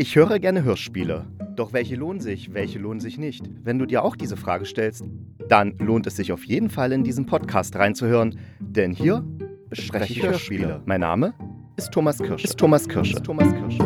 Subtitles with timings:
[0.00, 1.26] Ich höre gerne Hörspiele.
[1.56, 3.42] Doch welche lohnen sich, welche lohnen sich nicht?
[3.64, 5.02] Wenn du dir auch diese Frage stellst,
[5.48, 9.24] dann lohnt es sich auf jeden Fall in diesen Podcast reinzuhören, denn hier
[9.68, 10.82] bespreche ich Hörspiele.
[10.84, 11.34] Mein Name
[11.76, 12.44] ist Thomas Kirsch.
[12.44, 13.12] Ist Thomas Kirsch.
[13.12, 13.76] Ist Thomas Kirsch.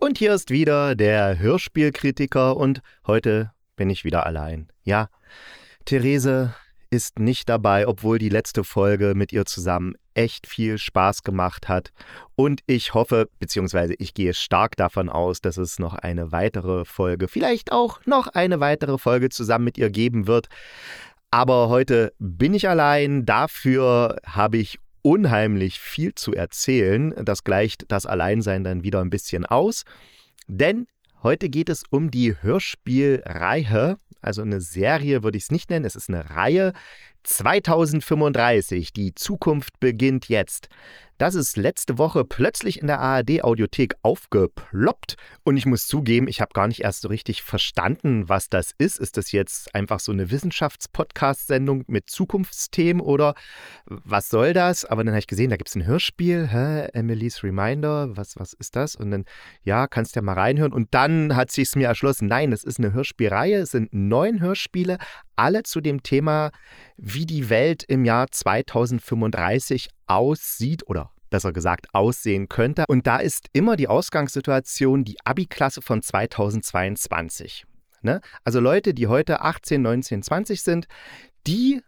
[0.00, 4.68] Und hier ist wieder der Hörspielkritiker und heute bin ich wieder allein.
[4.84, 5.08] Ja,
[5.86, 6.54] Therese
[6.92, 11.90] ist nicht dabei, obwohl die letzte Folge mit ihr zusammen echt viel Spaß gemacht hat.
[12.36, 17.28] Und ich hoffe, beziehungsweise ich gehe stark davon aus, dass es noch eine weitere Folge,
[17.28, 20.48] vielleicht auch noch eine weitere Folge zusammen mit ihr geben wird.
[21.30, 23.24] Aber heute bin ich allein.
[23.24, 27.14] Dafür habe ich unheimlich viel zu erzählen.
[27.24, 29.84] Das gleicht das Alleinsein dann wieder ein bisschen aus.
[30.46, 30.86] Denn
[31.22, 35.96] heute geht es um die Hörspielreihe also eine Serie würde ich es nicht nennen, es
[35.96, 36.72] ist eine Reihe.
[37.22, 40.68] 2035, die Zukunft beginnt jetzt.
[41.22, 45.14] Das ist letzte Woche plötzlich in der ARD-Audiothek aufgeploppt.
[45.44, 48.98] Und ich muss zugeben, ich habe gar nicht erst so richtig verstanden, was das ist.
[48.98, 53.34] Ist das jetzt einfach so eine Wissenschaftspodcast-Sendung mit Zukunftsthemen oder
[53.86, 54.84] was soll das?
[54.84, 56.48] Aber dann habe ich gesehen, da gibt es ein Hörspiel.
[56.48, 56.88] Hä?
[56.92, 58.16] Emily's Reminder.
[58.16, 58.96] Was, was ist das?
[58.96, 59.24] Und dann,
[59.62, 60.72] ja, kannst ja mal reinhören.
[60.72, 63.58] Und dann hat sich mir erschlossen, nein, es ist eine Hörspielreihe.
[63.58, 64.98] Es sind neun Hörspiele,
[65.36, 66.50] alle zu dem Thema,
[66.96, 72.84] wie die Welt im Jahr 2035 aussieht oder besser gesagt aussehen könnte.
[72.86, 77.64] Und da ist immer die Ausgangssituation die Abi-Klasse von 2022.
[78.02, 78.20] Ne?
[78.44, 80.86] Also Leute, die heute 18, 19, 20 sind,
[81.46, 81.82] die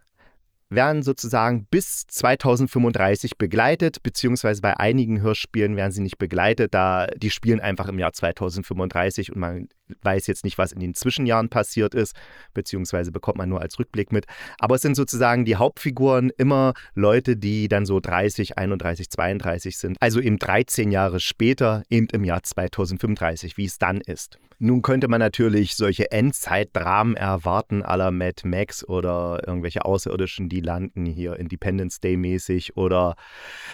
[0.71, 7.31] werden sozusagen bis 2035 begleitet, beziehungsweise bei einigen Hörspielen werden sie nicht begleitet, da die
[7.31, 9.69] spielen einfach im Jahr 2035 und man
[10.03, 12.15] weiß jetzt nicht, was in den Zwischenjahren passiert ist,
[12.55, 14.27] beziehungsweise bekommt man nur als Rückblick mit.
[14.59, 19.97] Aber es sind sozusagen die Hauptfiguren immer Leute, die dann so 30, 31, 32 sind,
[20.01, 24.39] also eben 13 Jahre später, eben im Jahr 2035, wie es dann ist.
[24.59, 31.05] Nun könnte man natürlich solche Endzeitdramen erwarten, la Mad Max oder irgendwelche Außerirdischen, die landen
[31.07, 33.17] hier Independence Day mäßig oder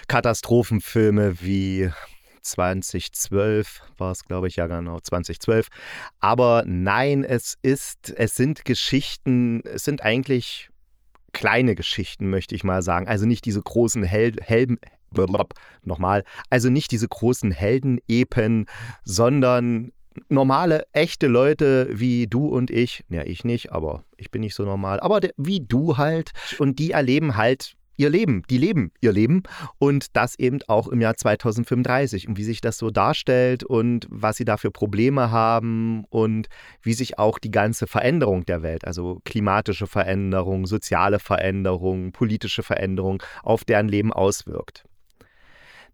[0.08, 1.90] Katastrophenfilme wie
[2.42, 5.68] 2012 war es, glaube ich, ja genau, 2012.
[6.18, 10.70] Aber nein, es ist, es sind Geschichten, es sind eigentlich
[11.32, 13.06] kleine Geschichten, möchte ich mal sagen.
[13.08, 14.78] Also nicht diese großen Hel Helden,
[15.82, 18.66] nochmal, also nicht diese großen Heldenepen,
[19.04, 19.92] sondern
[20.28, 24.64] normale, echte Leute wie du und ich, ja, ich nicht, aber ich bin nicht so
[24.64, 29.42] normal, aber wie du halt, und die erleben halt ihr Leben, die leben ihr Leben
[29.78, 34.36] und das eben auch im Jahr 2035 und wie sich das so darstellt und was
[34.36, 36.48] sie da für Probleme haben und
[36.82, 43.22] wie sich auch die ganze Veränderung der Welt, also klimatische Veränderung, soziale Veränderung, politische Veränderung
[43.42, 44.84] auf deren Leben auswirkt.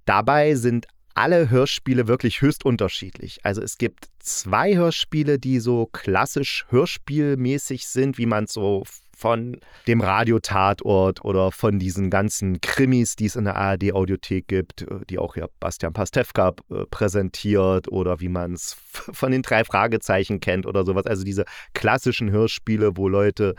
[0.05, 3.41] Dabei sind alle Hörspiele wirklich höchst unterschiedlich.
[3.43, 8.85] Also es gibt zwei Hörspiele, die so klassisch hörspielmäßig sind, wie man es so
[9.17, 15.01] von dem Radiotatort oder von diesen ganzen Krimis, die es in der ARD-Audiothek gibt, äh,
[15.09, 20.41] die auch ja Bastian Pastewka äh, präsentiert oder wie man es von den drei Fragezeichen
[20.41, 21.07] kennt oder sowas.
[21.07, 23.55] Also diese klassischen Hörspiele, wo Leute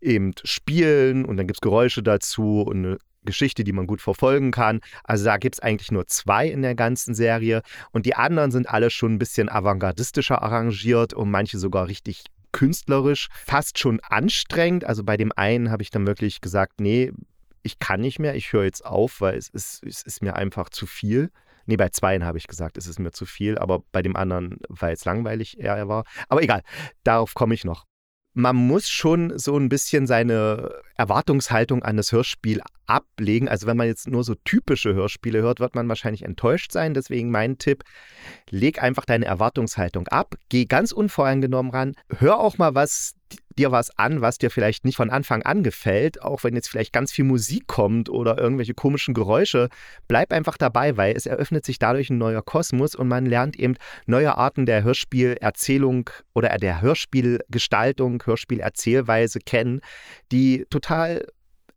[0.00, 4.52] eben spielen und dann gibt es Geräusche dazu und eine Geschichte, die man gut verfolgen
[4.52, 4.80] kann.
[5.02, 8.68] Also da gibt es eigentlich nur zwei in der ganzen Serie und die anderen sind
[8.68, 14.84] alle schon ein bisschen avantgardistischer arrangiert und manche sogar richtig künstlerisch, fast schon anstrengend.
[14.84, 17.12] Also bei dem einen habe ich dann wirklich gesagt, nee,
[17.62, 20.70] ich kann nicht mehr, ich höre jetzt auf, weil es ist, es ist mir einfach
[20.70, 21.30] zu viel.
[21.66, 24.58] Nee, bei zweien habe ich gesagt, es ist mir zu viel, aber bei dem anderen,
[24.68, 26.04] weil es langweilig eher war.
[26.28, 26.62] Aber egal,
[27.04, 27.86] darauf komme ich noch
[28.32, 33.48] man muss schon so ein bisschen seine Erwartungshaltung an das Hörspiel ablegen.
[33.48, 36.92] Also wenn man jetzt nur so typische Hörspiele hört, wird man wahrscheinlich enttäuscht sein.
[36.92, 37.84] Deswegen mein Tipp,
[38.50, 43.14] leg einfach deine Erwartungshaltung ab, geh ganz unvoreingenommen ran, hör auch mal, was
[43.56, 46.92] dir was an, was dir vielleicht nicht von Anfang an gefällt, auch wenn jetzt vielleicht
[46.92, 49.68] ganz viel Musik kommt oder irgendwelche komischen Geräusche,
[50.08, 53.76] bleib einfach dabei, weil es eröffnet sich dadurch ein neuer Kosmos und man lernt eben
[54.06, 59.80] neue Arten der Hörspielerzählung oder der Hörspielgestaltung, Hörspielerzählweise kennen,
[60.32, 60.89] die total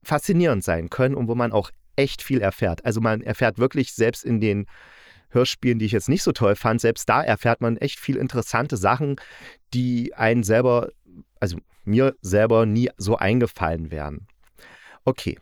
[0.04, 2.86] faszinierend sein können und wo man auch echt viel erfährt.
[2.86, 4.66] Also man erfährt wirklich selbst in den
[5.30, 8.78] Hörspielen, die ich jetzt nicht so toll fand, selbst da erfährt man echt viel interessante
[8.78, 9.16] Sachen,
[9.74, 10.90] die einen selber
[11.40, 14.28] also mir selber nie so eingefallen wären.
[15.04, 15.38] Okay,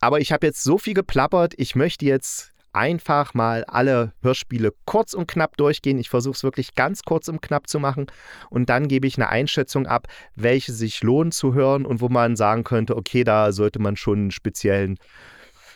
[0.00, 5.14] aber ich habe jetzt so viel geplappert, ich möchte jetzt einfach mal alle Hörspiele kurz
[5.14, 5.98] und knapp durchgehen.
[5.98, 8.06] Ich versuche es wirklich ganz kurz und knapp zu machen
[8.50, 12.36] und dann gebe ich eine Einschätzung ab, welche sich lohnen zu hören und wo man
[12.36, 14.98] sagen könnte, okay, da sollte man schon einen speziellen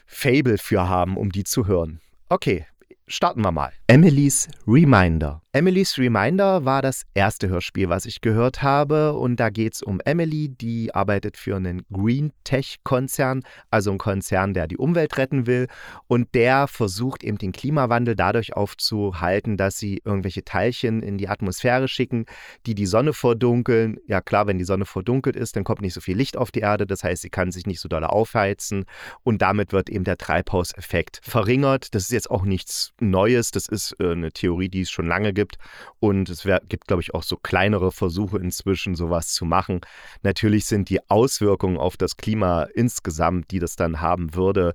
[0.07, 2.01] Fable für haben, um die zu hören.
[2.29, 2.67] Okay,
[3.11, 3.73] starten wir mal.
[3.89, 5.43] Emily's Reminder.
[5.53, 9.15] Emily's Reminder war das erste Hörspiel, was ich gehört habe.
[9.15, 14.55] Und da geht es um Emily, die arbeitet für einen Green Tech-Konzern, also ein Konzern,
[14.55, 15.67] der die Umwelt retten will.
[16.07, 21.89] Und der versucht eben den Klimawandel dadurch aufzuhalten, dass sie irgendwelche Teilchen in die Atmosphäre
[21.89, 22.27] schicken,
[22.67, 23.99] die die Sonne verdunkeln.
[24.07, 26.61] Ja klar, wenn die Sonne verdunkelt ist, dann kommt nicht so viel Licht auf die
[26.61, 26.87] Erde.
[26.87, 28.85] Das heißt, sie kann sich nicht so doll aufheizen.
[29.25, 31.93] Und damit wird eben der Treibhauseffekt verringert.
[31.97, 33.51] Das ist jetzt auch nichts Neues.
[33.51, 35.57] Das ist äh, eine Theorie, die es schon lange gibt.
[35.99, 39.81] Und es wär, gibt, glaube ich, auch so kleinere Versuche inzwischen, sowas zu machen.
[40.23, 44.75] Natürlich sind die Auswirkungen auf das Klima insgesamt, die das dann haben würde,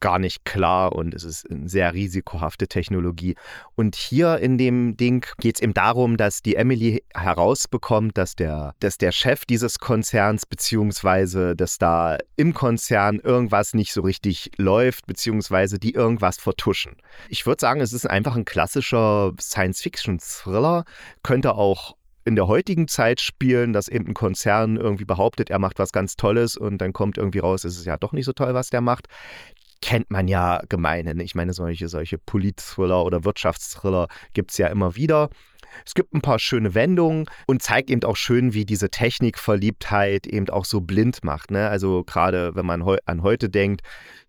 [0.00, 3.36] gar nicht klar und es ist eine sehr risikohafte Technologie.
[3.76, 8.74] Und hier in dem Ding geht es eben darum, dass die Emily herausbekommt, dass der,
[8.80, 15.06] dass der Chef dieses Konzerns, beziehungsweise dass da im Konzern irgendwas nicht so richtig läuft,
[15.06, 16.96] beziehungsweise die irgendwas vertuschen.
[17.28, 20.84] Ich würde sagen, es ist einfach ein klassischer Science-Fiction-Thriller,
[21.22, 25.78] könnte auch in der heutigen Zeit spielen, dass eben ein Konzern irgendwie behauptet, er macht
[25.78, 28.54] was ganz Tolles und dann kommt irgendwie raus, es ist ja doch nicht so toll,
[28.54, 29.08] was der macht
[29.82, 31.20] kennt man ja gemeinhin.
[31.20, 35.30] Ich meine, solche, solche Polit-Thriller oder Wirtschaftsthriller gibt es ja immer wieder.
[35.86, 40.48] Es gibt ein paar schöne Wendungen und zeigt eben auch schön, wie diese Technikverliebtheit eben
[40.50, 41.50] auch so blind macht.
[41.50, 41.68] Ne?
[41.68, 43.82] Also gerade wenn man heu an heute denkt,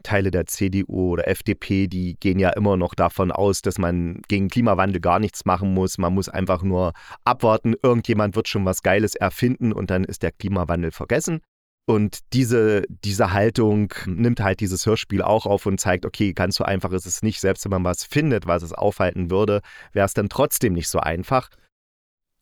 [0.04, 4.50] Teile der CDU oder FDP, die gehen ja immer noch davon aus, dass man gegen
[4.50, 5.98] Klimawandel gar nichts machen muss.
[5.98, 6.94] Man muss einfach nur
[7.24, 11.42] abwarten, irgendjemand wird schon was Geiles erfinden und dann ist der Klimawandel vergessen.
[11.86, 16.64] Und diese, diese Haltung nimmt halt dieses Hörspiel auch auf und zeigt, okay, ganz so
[16.64, 17.42] einfach ist es nicht.
[17.42, 19.62] Selbst wenn man was findet, was es aufhalten würde,
[19.92, 21.50] wäre es dann trotzdem nicht so einfach.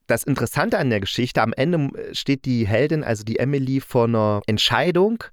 [0.07, 4.41] Das Interessante an der Geschichte, am Ende steht die Heldin, also die Emily, vor einer
[4.47, 5.24] Entscheidung,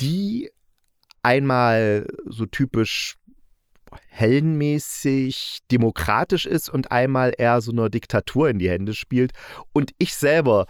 [0.00, 0.50] die
[1.22, 3.16] einmal so typisch
[4.08, 9.32] hellenmäßig demokratisch ist und einmal eher so einer Diktatur in die Hände spielt.
[9.72, 10.66] Und ich selber,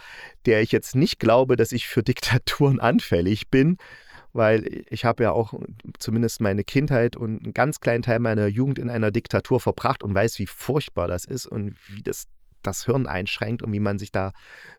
[0.46, 3.76] der ich jetzt nicht glaube, dass ich für Diktaturen anfällig bin,
[4.32, 5.54] weil ich habe ja auch
[5.98, 10.14] zumindest meine Kindheit und einen ganz kleinen Teil meiner Jugend in einer Diktatur verbracht und
[10.14, 12.26] weiß, wie furchtbar das ist und wie das
[12.66, 14.32] das Hirn einschränkt und wie man sich da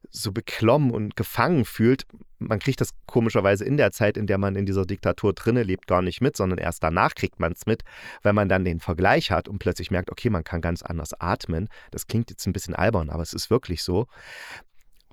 [0.10, 2.06] so beklommen und gefangen fühlt.
[2.40, 5.88] Man kriegt das komischerweise in der Zeit, in der man in dieser Diktatur drinne lebt,
[5.88, 7.84] gar nicht mit, sondern erst danach kriegt man es mit,
[8.22, 11.70] wenn man dann den Vergleich hat und plötzlich merkt, okay, man kann ganz anders atmen.
[11.92, 14.08] Das klingt jetzt ein bisschen albern, aber es ist wirklich so.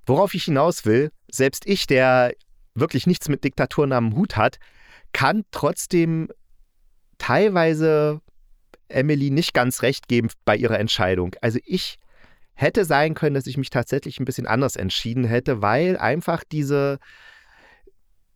[0.07, 2.33] Worauf ich hinaus will, selbst ich, der
[2.75, 4.59] wirklich nichts mit Diktaturen am Hut hat,
[5.13, 6.29] kann trotzdem
[7.19, 8.21] teilweise
[8.89, 11.35] Emily nicht ganz recht geben bei ihrer Entscheidung.
[11.41, 11.99] Also ich
[12.61, 16.99] hätte sein können, dass ich mich tatsächlich ein bisschen anders entschieden hätte, weil einfach diese,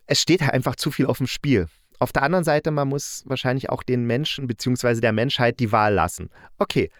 [0.06, 1.68] es steht halt einfach zu viel auf dem Spiel.
[1.98, 5.00] Auf der anderen Seite, man muss wahrscheinlich auch den Menschen bzw.
[5.00, 6.30] der Menschheit die Wahl lassen.
[6.58, 6.90] Okay,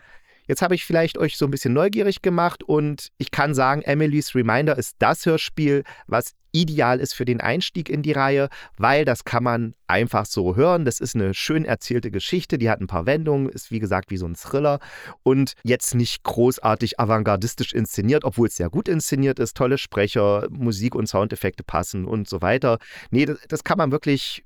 [0.46, 4.35] Jetzt habe ich vielleicht euch so ein bisschen neugierig gemacht und ich kann sagen, Emily's
[4.35, 8.49] Reminder ist das Hörspiel, was ideal ist für den Einstieg in die Reihe,
[8.79, 10.85] weil das kann man einfach so hören.
[10.85, 14.17] Das ist eine schön erzählte Geschichte, die hat ein paar Wendungen, ist wie gesagt wie
[14.17, 14.79] so ein Thriller
[15.25, 20.94] und jetzt nicht großartig avantgardistisch inszeniert, obwohl es sehr gut inszeniert ist, tolle Sprecher, Musik
[20.94, 22.79] und Soundeffekte passen und so weiter.
[23.11, 24.44] Nee, das, das kann man wirklich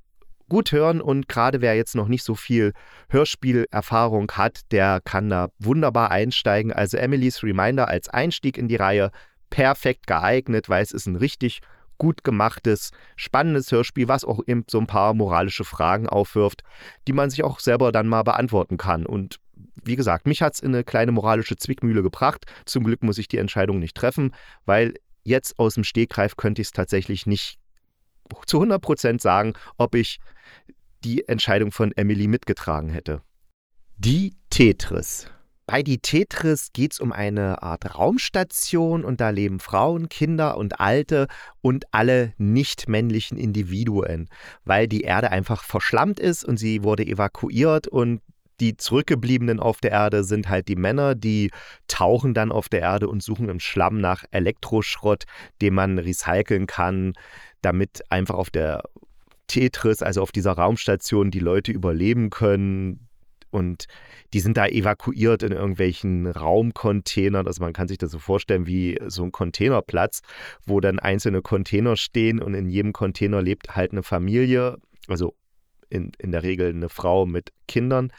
[0.48, 2.72] gut hören und gerade wer jetzt noch nicht so viel
[3.08, 6.72] Hörspielerfahrung hat, der kann da wunderbar einsteigen.
[6.72, 9.10] Also Emily's Reminder als Einstieg in die Reihe
[9.50, 11.60] perfekt geeignet, weil es ist ein richtig
[11.98, 16.62] gut gemachtes, spannendes Hörspiel, was auch eben so ein paar moralische Fragen aufwirft,
[17.06, 19.04] die man sich auch selber dann mal beantworten kann.
[19.04, 19.40] Und
[19.84, 22.46] wie gesagt, mich hat es in eine kleine moralische Zwickmühle gebracht.
[22.64, 26.68] Zum Glück muss ich die Entscheidung nicht treffen, weil jetzt aus dem Stegreif könnte ich
[26.68, 27.58] es tatsächlich nicht
[28.46, 30.18] zu 100 Prozent sagen, ob ich
[31.04, 33.22] die Entscheidung von Emily mitgetragen hätte.
[33.96, 35.30] Die Tetris.
[35.66, 40.80] Bei Die Tetris geht es um eine Art Raumstation und da leben Frauen, Kinder und
[40.80, 41.26] Alte
[41.60, 44.30] und alle nicht männlichen Individuen,
[44.64, 48.22] weil die Erde einfach verschlammt ist und sie wurde evakuiert und
[48.60, 51.50] die Zurückgebliebenen auf der Erde sind halt die Männer, die
[51.86, 55.24] tauchen dann auf der Erde und suchen im Schlamm nach Elektroschrott,
[55.60, 57.12] den man recyceln kann,
[57.60, 58.82] damit einfach auf der
[59.48, 63.08] Tetris, also auf dieser Raumstation, die Leute überleben können.
[63.50, 63.86] Und
[64.34, 67.46] die sind da evakuiert in irgendwelchen Raumcontainern.
[67.46, 70.20] Also man kann sich das so vorstellen wie so ein Containerplatz,
[70.66, 74.76] wo dann einzelne Container stehen und in jedem Container lebt halt eine Familie,
[75.08, 75.34] also
[75.90, 78.12] in, in der Regel eine Frau mit Kindern.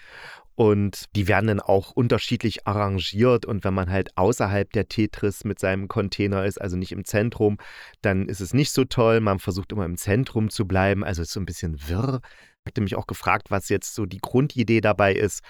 [0.60, 5.58] Und die werden dann auch unterschiedlich arrangiert und wenn man halt außerhalb der Tetris mit
[5.58, 7.58] seinem Container ist, also nicht im Zentrum,
[8.02, 9.22] dann ist es nicht so toll.
[9.22, 12.20] Man versucht immer im Zentrum zu bleiben, also ist so ein bisschen wirr.
[12.66, 15.44] Ich hatte mich auch gefragt, was jetzt so die Grundidee dabei ist.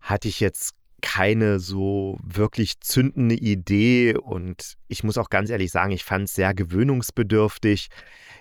[0.00, 5.90] Hatte ich jetzt keine so wirklich zündende Idee und ich muss auch ganz ehrlich sagen,
[5.90, 7.88] ich fand es sehr gewöhnungsbedürftig.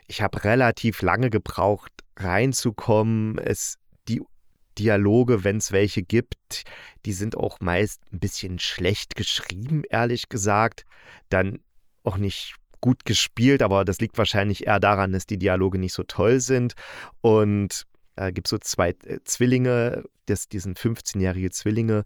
[0.05, 3.39] Ich habe relativ lange gebraucht, reinzukommen.
[3.39, 3.79] Es,
[4.79, 6.63] Dialoge, wenn es welche gibt,
[7.05, 10.85] die sind auch meist ein bisschen schlecht geschrieben, ehrlich gesagt.
[11.29, 11.59] Dann
[12.03, 16.03] auch nicht gut gespielt, aber das liegt wahrscheinlich eher daran, dass die Dialoge nicht so
[16.03, 16.73] toll sind.
[17.21, 22.03] Und äh, gibt so zwei äh, Zwillinge, das, die sind 15-jährige Zwillinge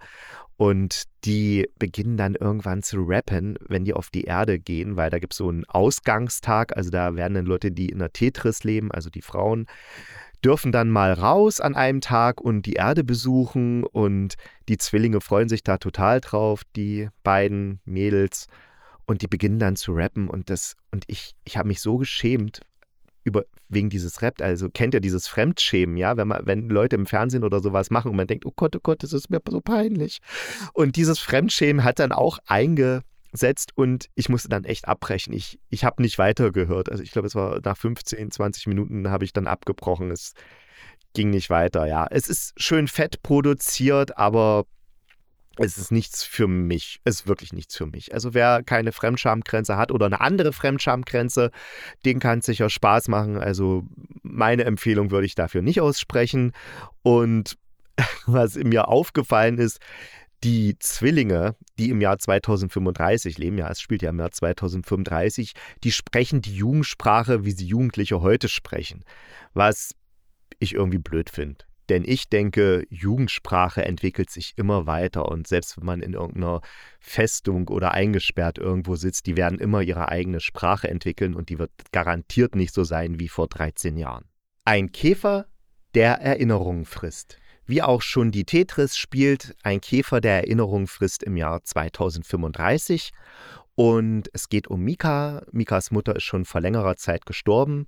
[0.57, 5.19] und die beginnen dann irgendwann zu rappen, wenn die auf die Erde gehen, weil da
[5.19, 8.91] gibt es so einen Ausgangstag, also da werden dann Leute, die in der Tetris leben,
[8.91, 9.65] also die Frauen,
[10.43, 13.83] dürfen dann mal raus an einem Tag und die Erde besuchen.
[13.83, 14.35] Und
[14.67, 18.47] die Zwillinge freuen sich da total drauf, die beiden Mädels.
[19.05, 20.29] Und die beginnen dann zu rappen.
[20.29, 22.61] Und das und ich ich habe mich so geschämt,
[23.23, 27.05] über, wegen dieses Rap, also kennt ihr dieses Fremdschämen, ja, wenn man, wenn Leute im
[27.05, 29.61] Fernsehen oder sowas machen und man denkt, oh Gott, oh Gott, das ist mir so
[29.61, 30.19] peinlich.
[30.73, 32.39] Und dieses Fremdschämen hat dann auch
[33.33, 35.33] eingesetzt und ich musste dann echt abbrechen.
[35.33, 36.89] Ich, ich habe nicht weitergehört.
[36.89, 40.11] Also ich glaube, es war nach 15, 20 Minuten habe ich dann abgebrochen.
[40.11, 40.33] Es
[41.13, 42.07] ging nicht weiter, ja.
[42.09, 44.65] Es ist schön fett produziert, aber
[45.57, 46.99] es ist nichts für mich.
[47.03, 48.13] Es ist wirklich nichts für mich.
[48.13, 51.51] Also wer keine Fremdschamgrenze hat oder eine andere Fremdschamgrenze,
[52.05, 53.37] den kann es sicher Spaß machen.
[53.37, 53.83] Also
[54.23, 56.53] meine Empfehlung würde ich dafür nicht aussprechen.
[57.03, 57.57] Und
[58.25, 59.79] was mir aufgefallen ist,
[60.43, 65.91] die Zwillinge, die im Jahr 2035 leben, ja, es spielt ja im Jahr 2035, die
[65.91, 69.05] sprechen die Jugendsprache, wie sie Jugendliche heute sprechen.
[69.53, 69.95] Was
[70.59, 71.65] ich irgendwie blöd finde.
[71.89, 76.61] Denn ich denke, Jugendsprache entwickelt sich immer weiter und selbst wenn man in irgendeiner
[76.99, 81.71] Festung oder eingesperrt irgendwo sitzt, die werden immer ihre eigene Sprache entwickeln und die wird
[81.91, 84.25] garantiert nicht so sein wie vor 13 Jahren.
[84.63, 85.45] Ein Käfer,
[85.93, 87.37] der Erinnerungen frisst.
[87.65, 93.11] Wie auch schon die Tetris spielt, ein Käfer der Erinnerungen frisst im Jahr 2035
[93.75, 95.43] und es geht um Mika.
[95.51, 97.87] Mikas Mutter ist schon vor längerer Zeit gestorben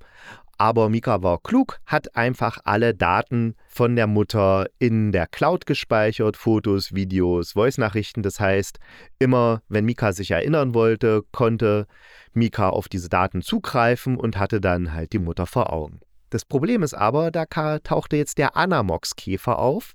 [0.58, 6.38] aber Mika war klug, hat einfach alle Daten von der Mutter in der Cloud gespeichert,
[6.38, 8.24] Fotos, Videos, Voice-Nachrichten.
[8.24, 8.79] Das heißt,
[9.20, 11.88] immer wenn Mika sich erinnern wollte, konnte
[12.34, 16.00] Mika auf diese Daten zugreifen und hatte dann halt die Mutter vor Augen.
[16.36, 19.94] Das Problem ist aber, da tauchte jetzt der Anamox-Käfer auf,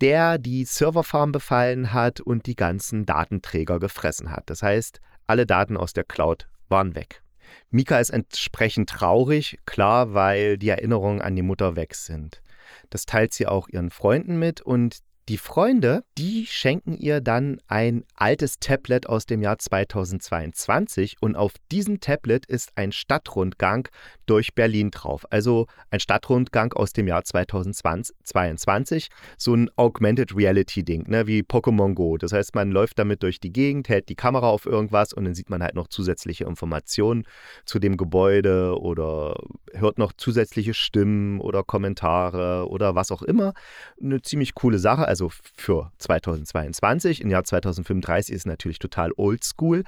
[0.00, 4.48] der die Serverfarm befallen hat und die ganzen Datenträger gefressen hat.
[4.48, 7.22] Das heißt, alle Daten aus der Cloud waren weg.
[7.68, 12.40] Mika ist entsprechend traurig, klar, weil die Erinnerungen an die Mutter weg sind.
[12.88, 18.04] Das teilt sie auch ihren Freunden mit und die Freunde, die schenken ihr dann ein
[18.14, 23.88] altes Tablet aus dem Jahr 2022 und auf diesem Tablet ist ein Stadtrundgang
[24.26, 25.24] durch Berlin drauf.
[25.30, 31.94] Also ein Stadtrundgang aus dem Jahr 2022, so ein Augmented Reality Ding, ne, wie Pokémon
[31.94, 32.18] Go.
[32.18, 35.34] Das heißt, man läuft damit durch die Gegend, hält die Kamera auf irgendwas und dann
[35.34, 37.24] sieht man halt noch zusätzliche Informationen
[37.64, 39.40] zu dem Gebäude oder
[39.72, 43.54] hört noch zusätzliche Stimmen oder Kommentare oder was auch immer.
[44.00, 45.08] Eine ziemlich coole Sache.
[45.08, 47.22] Also also für 2022.
[47.22, 49.82] Im Jahr 2035 ist natürlich total oldschool,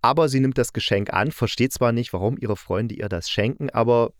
[0.00, 3.70] aber sie nimmt das Geschenk an, versteht zwar nicht, warum ihre Freunde ihr das schenken,
[3.70, 4.12] aber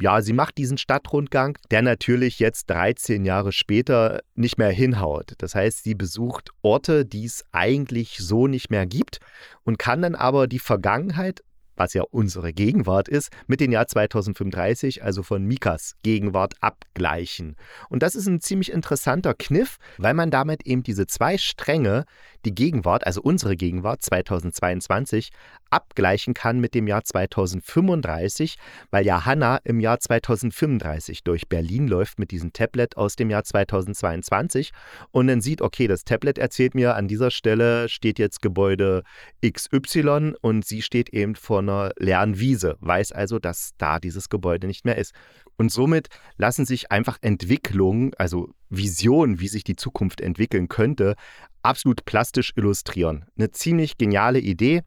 [0.00, 5.32] ja, sie macht diesen Stadtrundgang, der natürlich jetzt 13 Jahre später nicht mehr hinhaut.
[5.38, 9.20] Das heißt, sie besucht Orte, die es eigentlich so nicht mehr gibt
[9.64, 11.42] und kann dann aber die Vergangenheit
[11.76, 17.56] was ja unsere Gegenwart ist, mit dem Jahr 2035, also von Mikas Gegenwart, abgleichen.
[17.88, 22.04] Und das ist ein ziemlich interessanter Kniff, weil man damit eben diese zwei Stränge,
[22.44, 25.30] die Gegenwart, also unsere Gegenwart 2022,
[25.70, 28.56] abgleichen kann mit dem Jahr 2035,
[28.90, 33.44] weil ja Hannah im Jahr 2035 durch Berlin läuft mit diesem Tablet aus dem Jahr
[33.44, 34.72] 2022
[35.10, 39.02] und dann sieht, okay, das Tablet erzählt mir, an dieser Stelle steht jetzt Gebäude
[39.44, 44.66] XY und sie steht eben vor einer leeren Wiese, weiß also, dass da dieses Gebäude
[44.66, 45.12] nicht mehr ist.
[45.58, 51.14] Und somit lassen sich einfach Entwicklungen, also Visionen, wie sich die Zukunft entwickeln könnte,
[51.62, 53.24] absolut plastisch illustrieren.
[53.38, 54.82] Eine ziemlich geniale Idee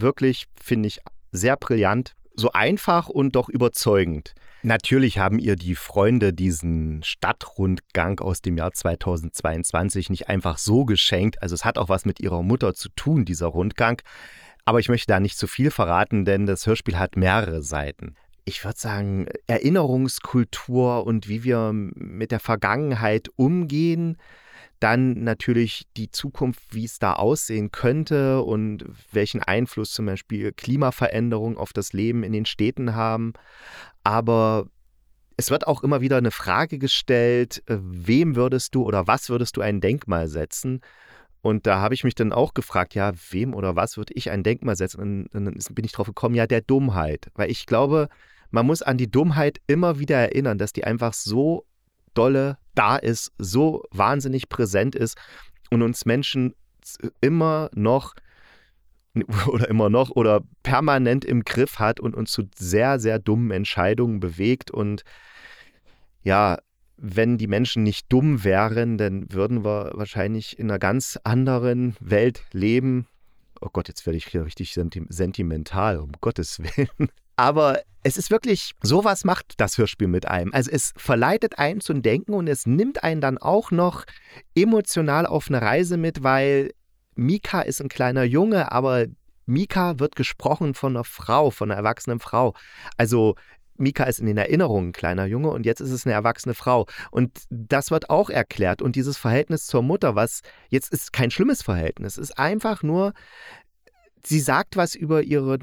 [0.00, 1.00] wirklich, finde ich,
[1.32, 4.34] sehr brillant, so einfach und doch überzeugend.
[4.62, 11.40] Natürlich haben ihr die Freunde diesen Stadtrundgang aus dem Jahr 2022 nicht einfach so geschenkt.
[11.42, 14.02] Also es hat auch was mit ihrer Mutter zu tun, dieser Rundgang.
[14.66, 18.16] Aber ich möchte da nicht zu viel verraten, denn das Hörspiel hat mehrere Seiten.
[18.44, 24.18] Ich würde sagen, Erinnerungskultur und wie wir mit der Vergangenheit umgehen,
[24.80, 31.58] Dann natürlich die Zukunft, wie es da aussehen könnte und welchen Einfluss zum Beispiel Klimaveränderungen
[31.58, 33.34] auf das Leben in den Städten haben.
[34.02, 34.66] Aber
[35.36, 39.56] es wird auch immer wieder eine Frage gestellt, äh, wem würdest du oder was würdest
[39.56, 40.80] du ein Denkmal setzen?
[41.42, 44.42] Und da habe ich mich dann auch gefragt, ja, wem oder was würde ich ein
[44.42, 45.00] Denkmal setzen?
[45.00, 47.30] Und dann bin ich drauf gekommen, ja, der Dummheit.
[47.34, 48.08] Weil ich glaube,
[48.50, 51.64] man muss an die Dummheit immer wieder erinnern, dass die einfach so
[52.12, 55.18] dolle da ist, so wahnsinnig präsent ist
[55.70, 56.54] und uns Menschen
[57.20, 58.14] immer noch
[59.46, 64.18] oder immer noch oder permanent im Griff hat und uns zu sehr, sehr dummen Entscheidungen
[64.18, 64.70] bewegt.
[64.70, 65.02] Und
[66.22, 66.58] ja,
[66.96, 72.44] wenn die Menschen nicht dumm wären, dann würden wir wahrscheinlich in einer ganz anderen Welt
[72.52, 73.06] leben.
[73.60, 77.10] Oh Gott, jetzt werde ich hier richtig sentimental, um Gottes Willen.
[77.40, 80.52] Aber es ist wirklich, sowas macht das Hörspiel mit einem.
[80.52, 84.04] Also es verleitet einen zum Denken und es nimmt einen dann auch noch
[84.54, 86.72] emotional auf eine Reise mit, weil
[87.14, 89.06] Mika ist ein kleiner Junge, aber
[89.46, 92.52] Mika wird gesprochen von einer Frau, von einer erwachsenen Frau.
[92.98, 93.36] Also
[93.78, 96.84] Mika ist in den Erinnerungen ein kleiner Junge und jetzt ist es eine erwachsene Frau.
[97.10, 98.82] Und das wird auch erklärt.
[98.82, 103.14] Und dieses Verhältnis zur Mutter, was jetzt ist kein schlimmes Verhältnis, ist einfach nur,
[104.26, 105.58] sie sagt was über ihre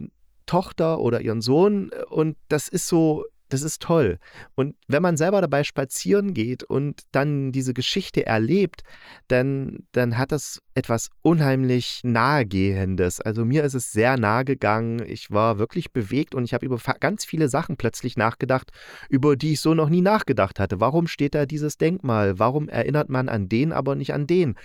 [0.48, 4.20] Tochter oder ihren Sohn und das ist so, das ist toll.
[4.56, 8.82] Und wenn man selber dabei spazieren geht und dann diese Geschichte erlebt,
[9.28, 13.22] dann, dann hat das etwas unheimlich Nahegehendes.
[13.22, 15.02] Also mir ist es sehr nahe gegangen.
[15.08, 18.72] Ich war wirklich bewegt und ich habe über ganz viele Sachen plötzlich nachgedacht,
[19.10, 20.80] über die ich so noch nie nachgedacht hatte.
[20.82, 22.40] Warum steht da dieses Denkmal?
[22.40, 24.56] Warum erinnert man an den, aber nicht an den?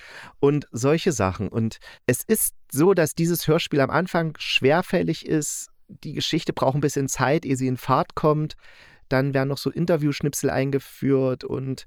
[0.40, 1.48] Und solche Sachen.
[1.48, 5.71] Und es ist so, dass dieses Hörspiel am Anfang schwerfällig ist,
[6.04, 8.54] die Geschichte braucht ein bisschen Zeit, ehe sie in Fahrt kommt.
[9.08, 11.84] Dann werden noch so Interviewschnipsel eingeführt und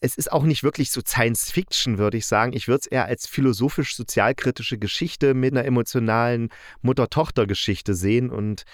[0.00, 2.52] es ist auch nicht wirklich so Science Fiction, würde ich sagen.
[2.52, 6.50] Ich würde es eher als philosophisch-sozialkritische Geschichte mit einer emotionalen
[6.82, 8.64] Mutter-Tochter-Geschichte sehen und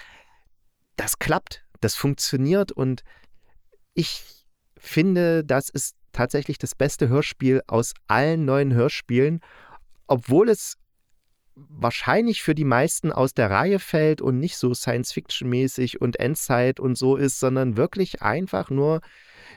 [0.97, 3.03] das klappt, das funktioniert und
[3.93, 4.23] ich
[4.77, 9.39] finde, das ist tatsächlich das beste Hörspiel aus allen neuen Hörspielen,
[10.07, 10.77] obwohl es
[11.55, 16.95] wahrscheinlich für die meisten aus der Reihe fällt und nicht so Science-Fiction-mäßig und Endzeit und
[16.95, 19.01] so ist, sondern wirklich einfach nur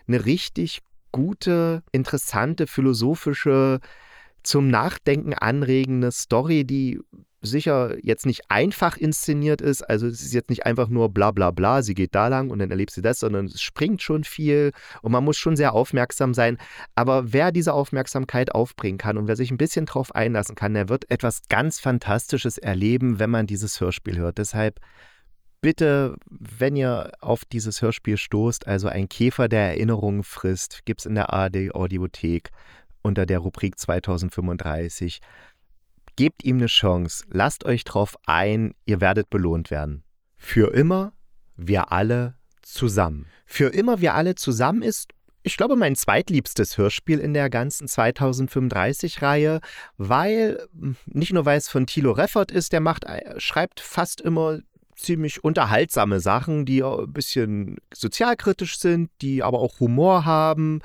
[0.06, 0.80] eine richtig
[1.12, 3.80] gute, interessante, philosophische,
[4.44, 7.00] zum Nachdenken anregende Story, die
[7.46, 9.82] sicher jetzt nicht einfach inszeniert ist.
[9.82, 12.58] Also es ist jetzt nicht einfach nur bla bla bla, sie geht da lang und
[12.58, 16.34] dann erlebt sie das, sondern es springt schon viel und man muss schon sehr aufmerksam
[16.34, 16.58] sein.
[16.94, 20.88] Aber wer diese Aufmerksamkeit aufbringen kann und wer sich ein bisschen drauf einlassen kann, der
[20.88, 24.38] wird etwas ganz Fantastisches erleben, wenn man dieses Hörspiel hört.
[24.38, 24.80] Deshalb
[25.60, 31.06] bitte, wenn ihr auf dieses Hörspiel stoßt, also ein Käfer der Erinnerungen frisst, gibt es
[31.06, 32.50] in der ARD Audiothek
[33.04, 35.20] unter der Rubrik 2035.
[36.16, 40.04] Gebt ihm eine Chance, lasst euch drauf ein, ihr werdet belohnt werden.
[40.36, 41.12] Für immer,
[41.56, 43.26] wir alle zusammen.
[43.46, 45.10] Für immer, wir alle zusammen ist,
[45.42, 49.60] ich glaube, mein zweitliebstes Hörspiel in der ganzen 2035-Reihe,
[49.98, 50.66] weil,
[51.04, 54.60] nicht nur weil es von Thilo Reffert ist, der macht, äh, schreibt fast immer
[54.94, 60.80] ziemlich unterhaltsame Sachen, die ein bisschen sozialkritisch sind, die aber auch Humor haben,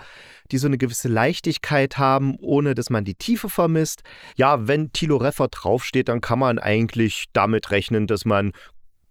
[0.52, 4.04] die so eine gewisse Leichtigkeit haben, ohne dass man die Tiefe vermisst.
[4.36, 8.52] Ja, wenn Thilo Reffer draufsteht, dann kann man eigentlich damit rechnen, dass man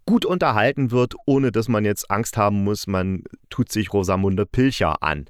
[0.08, 5.02] gut unterhalten wird, ohne dass man jetzt Angst haben muss, man tut sich Rosamunde Pilcher
[5.02, 5.26] an.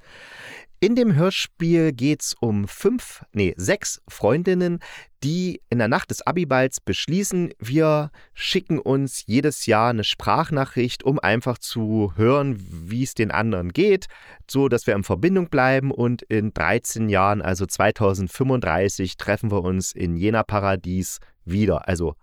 [0.81, 4.79] In dem Hörspiel geht es um fünf, nee, sechs Freundinnen,
[5.25, 11.19] die in der Nacht des Abiballs beschließen, wir schicken uns jedes Jahr eine Sprachnachricht, um
[11.19, 14.07] einfach zu hören, wie es den anderen geht,
[14.49, 19.91] so dass wir in Verbindung bleiben und in 13 Jahren, also 2035, treffen wir uns
[19.91, 21.89] in Jena Paradies wieder.
[21.89, 22.15] Also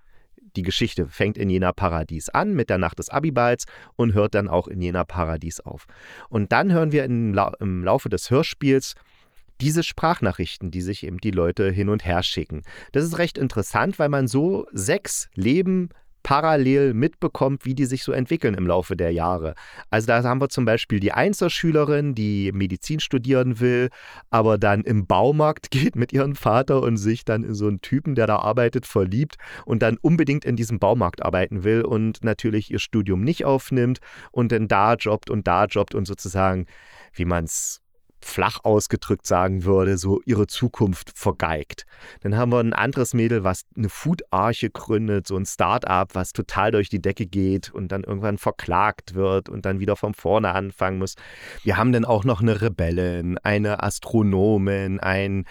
[0.56, 3.66] die Geschichte fängt in Jena Paradies an mit der Nacht des Abiballs
[3.96, 5.86] und hört dann auch in Jena Paradies auf.
[6.30, 8.96] Und dann hören wir im, La im Laufe des Hörspiels
[9.62, 12.64] diese Sprachnachrichten, die sich eben die Leute hin und her schicken.
[12.92, 15.90] Das ist recht interessant, weil man so sechs Leben
[16.26, 19.54] parallel mitbekommt, wie die sich so entwickeln im Laufe der Jahre.
[19.92, 23.90] Also da haben wir zum Beispiel die Einzelschülerin, die Medizin studieren will,
[24.32, 28.16] aber dann im Baumarkt geht mit ihrem Vater und sich dann in so einen Typen,
[28.16, 29.36] der da arbeitet, verliebt
[29.66, 34.00] und dann unbedingt in diesem Baumarkt arbeiten will und natürlich ihr Studium nicht aufnimmt
[34.32, 36.66] und dann da jobbt und da jobbt und sozusagen,
[37.14, 37.85] wie man es
[38.26, 41.86] flach ausgedrückt sagen würde, so ihre Zukunft vergeigt.
[42.22, 46.72] Dann haben wir ein anderes Mädel, was eine Food-Arche gründet, so ein Start-up, was total
[46.72, 50.98] durch die Decke geht und dann irgendwann verklagt wird und dann wieder von vorne anfangen
[50.98, 51.16] muss.
[51.64, 55.46] Wir haben dann auch noch eine Rebellin, eine Astronomin, ein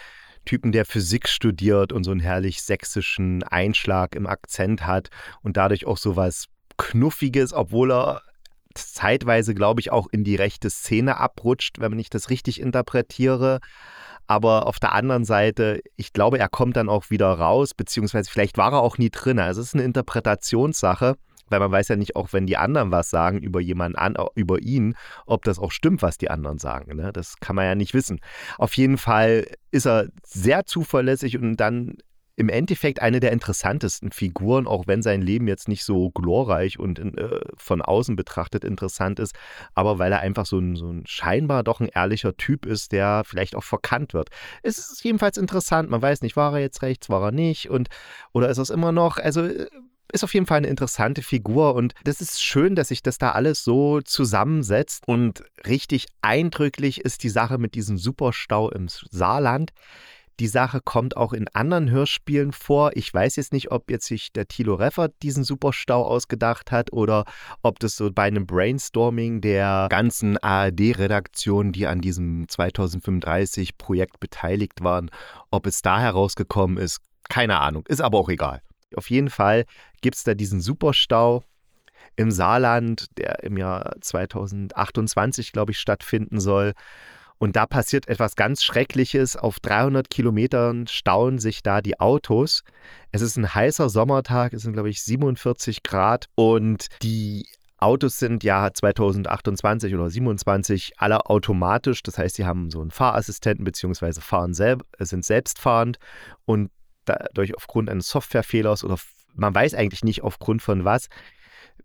[0.44, 5.10] Typen, der Physik studiert und so einen herrlich sächsischen Einschlag im Akzent hat
[5.42, 8.22] und dadurch auch so was Knuffiges, obwohl er
[8.74, 13.60] zeitweise, glaube ich, auch in die rechte Szene abrutscht, wenn ich das richtig interpretiere.
[14.26, 18.56] Aber auf der anderen Seite, ich glaube, er kommt dann auch wieder raus, beziehungsweise vielleicht
[18.56, 19.38] war er auch nie drin.
[19.38, 21.16] Also es ist eine Interpretationssache,
[21.48, 24.60] weil man weiß ja nicht, auch wenn die anderen was sagen über jemanden an, über
[24.60, 26.96] ihn, ob das auch stimmt, was die anderen sagen.
[26.96, 27.12] Ne?
[27.12, 28.20] Das kann man ja nicht wissen.
[28.56, 31.98] Auf jeden Fall ist er sehr zuverlässig und dann
[32.36, 36.98] im Endeffekt eine der interessantesten Figuren, auch wenn sein Leben jetzt nicht so glorreich und
[36.98, 39.34] äh, von außen betrachtet interessant ist,
[39.74, 43.22] aber weil er einfach so ein, so ein scheinbar doch ein ehrlicher Typ ist, der
[43.24, 44.30] vielleicht auch verkannt wird.
[44.62, 47.88] Es ist jedenfalls interessant, man weiß nicht, war er jetzt rechts, war er nicht und
[48.32, 49.66] oder ist es immer noch, also äh,
[50.12, 53.32] ist auf jeden Fall eine interessante Figur und das ist schön, dass sich das da
[53.32, 59.72] alles so zusammensetzt und richtig eindrücklich ist die Sache mit diesem Superstau im Saarland.
[60.40, 62.90] Die Sache kommt auch in anderen Hörspielen vor.
[62.94, 67.24] Ich weiß jetzt nicht, ob jetzt sich der Thilo Reffert diesen Superstau ausgedacht hat oder
[67.62, 75.10] ob das so bei einem Brainstorming der ganzen ARD-Redaktion, die an diesem 2035-Projekt beteiligt waren,
[75.52, 77.00] ob es da herausgekommen ist.
[77.28, 78.60] Keine Ahnung, ist aber auch egal.
[78.96, 79.64] Auf jeden Fall
[80.02, 81.44] gibt es da diesen Superstau
[82.16, 86.72] im Saarland, der im Jahr 2028, glaube ich, stattfinden soll.
[87.44, 89.36] Und da passiert etwas ganz Schreckliches.
[89.36, 92.64] Auf 300 Kilometern stauen sich da die Autos.
[93.12, 98.44] Es ist ein heißer Sommertag, es sind, glaube ich, 47 Grad und die Autos sind
[98.44, 102.02] ja 2028 oder 27 alle automatisch.
[102.02, 103.70] Das heißt, sie haben so einen Fahrassistenten
[104.22, 105.98] fahren selb sind selbstfahrend
[106.46, 106.70] und
[107.04, 108.96] dadurch aufgrund eines Softwarefehlers oder
[109.34, 111.08] man weiß eigentlich nicht aufgrund von was,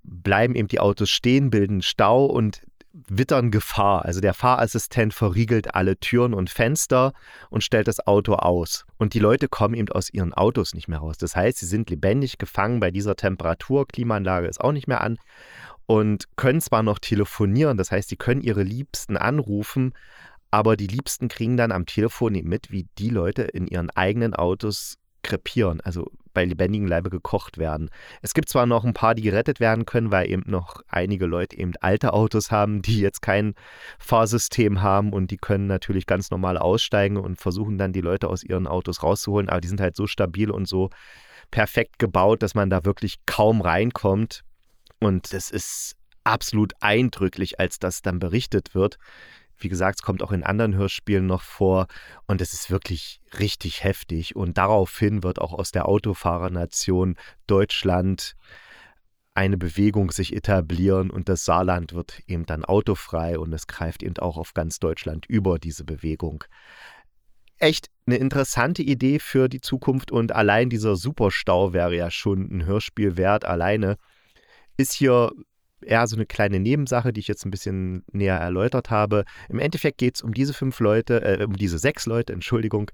[0.04, 2.62] bleiben eben die Autos stehen, bilden Stau und
[2.94, 4.06] wittern Gefahr.
[4.06, 7.14] Also der Fahrassistent verriegelt alle Türen und Fenster
[7.50, 8.86] und stellt das Auto aus.
[8.98, 11.18] Und die Leute kommen eben aus ihren Autos nicht mehr raus.
[11.18, 13.88] Das heißt, sie sind lebendig gefangen bei dieser Temperatur.
[13.88, 15.18] Klimaanlage ist auch nicht mehr an
[15.90, 19.94] und können zwar noch telefonieren, das heißt, sie können ihre Liebsten anrufen,
[20.52, 25.00] aber die Liebsten kriegen dann am Telefon mit, wie die Leute in ihren eigenen Autos
[25.24, 27.90] krepieren, also bei lebendigem Leibe gekocht werden.
[28.22, 31.58] Es gibt zwar noch ein paar, die gerettet werden können, weil eben noch einige Leute
[31.58, 33.56] eben alte Autos haben, die jetzt kein
[33.98, 38.44] Fahrsystem haben und die können natürlich ganz normal aussteigen und versuchen dann die Leute aus
[38.44, 40.90] ihren Autos rauszuholen, aber die sind halt so stabil und so
[41.52, 44.44] perfekt gebaut, dass man da wirklich kaum reinkommt
[45.00, 48.98] und das ist absolut eindrücklich, als das dann berichtet wird.
[49.60, 51.88] Wie gesagt, es kommt auch in anderen Hörspielen noch vor
[52.28, 54.36] und es ist wirklich richtig heftig.
[54.36, 57.16] Und daraufhin wird auch aus der Autofahrernation
[57.48, 58.36] Deutschland
[59.34, 64.18] eine Bewegung sich etablieren und das Saarland wird eben dann autofrei und es greift eben
[64.18, 66.44] auch auf ganz Deutschland über diese Bewegung.
[67.58, 72.66] Echt eine interessante Idee für die Zukunft und allein dieser Superstau wäre ja schon ein
[72.66, 73.46] Hörspiel wert.
[73.46, 73.98] Alleine
[74.78, 75.32] ist hier
[75.82, 79.26] eher so eine kleine Nebensache, die ich jetzt ein bisschen näher erläutert habe.
[79.50, 82.92] Im Endeffekt geht es um diese fünf Leute, äh, um diese sechs Leute, Entschuldigung,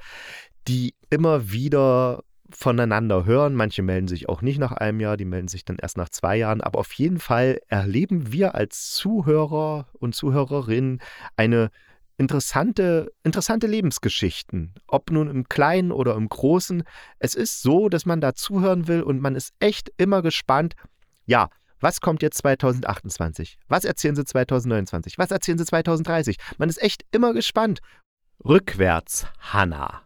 [0.67, 3.55] die immer wieder voneinander hören.
[3.55, 6.37] Manche melden sich auch nicht nach einem Jahr, die melden sich dann erst nach zwei
[6.37, 6.61] Jahren.
[6.61, 11.01] Aber auf jeden Fall erleben wir als Zuhörer und Zuhörerinnen
[11.35, 11.69] eine
[12.17, 14.73] interessante, interessante Lebensgeschichten.
[14.87, 16.83] Ob nun im Kleinen oder im Großen.
[17.19, 20.75] Es ist so, dass man da zuhören will und man ist echt immer gespannt.
[21.25, 23.57] Ja, was kommt jetzt 2028?
[23.67, 25.17] Was erzählen sie 2029?
[25.17, 26.37] Was erzählen sie 2030?
[26.57, 27.79] Man ist echt immer gespannt.
[28.43, 30.01] Rückwärts Hanna.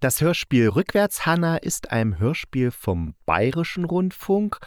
[0.00, 4.58] Das Hörspiel Rückwärts Hanna ist ein Hörspiel vom Bayerischen Rundfunk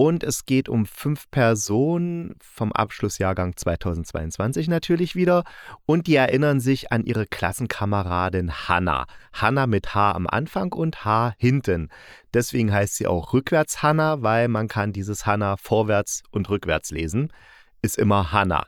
[0.00, 5.44] und es geht um fünf Personen vom Abschlussjahrgang 2022 natürlich wieder.
[5.84, 9.04] Und die erinnern sich an ihre Klassenkameradin Hanna.
[9.34, 11.90] Hanna mit H am Anfang und H hinten.
[12.32, 17.30] Deswegen heißt sie auch rückwärts Hanna, weil man kann dieses Hanna vorwärts und rückwärts lesen.
[17.82, 18.64] Ist immer Hanna.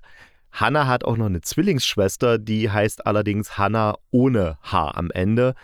[0.50, 5.54] Hanna hat auch noch eine Zwillingsschwester, die heißt allerdings Hanna ohne H am Ende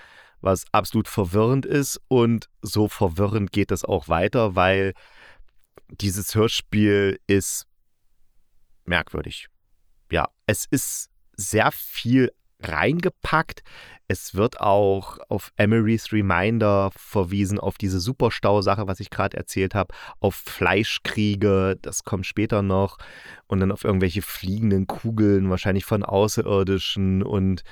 [0.40, 2.00] was absolut verwirrend ist.
[2.08, 4.94] Und so verwirrend geht es auch weiter, weil
[5.90, 7.66] dieses Hörspiel ist
[8.84, 9.48] merkwürdig.
[10.10, 13.62] Ja, es ist sehr viel reingepackt.
[14.08, 19.94] Es wird auch auf Emery's Reminder verwiesen, auf diese Superstau-Sache, was ich gerade erzählt habe,
[20.18, 22.98] auf Fleischkriege, das kommt später noch,
[23.46, 27.22] und dann auf irgendwelche fliegenden Kugeln, wahrscheinlich von Außerirdischen.
[27.22, 27.62] Und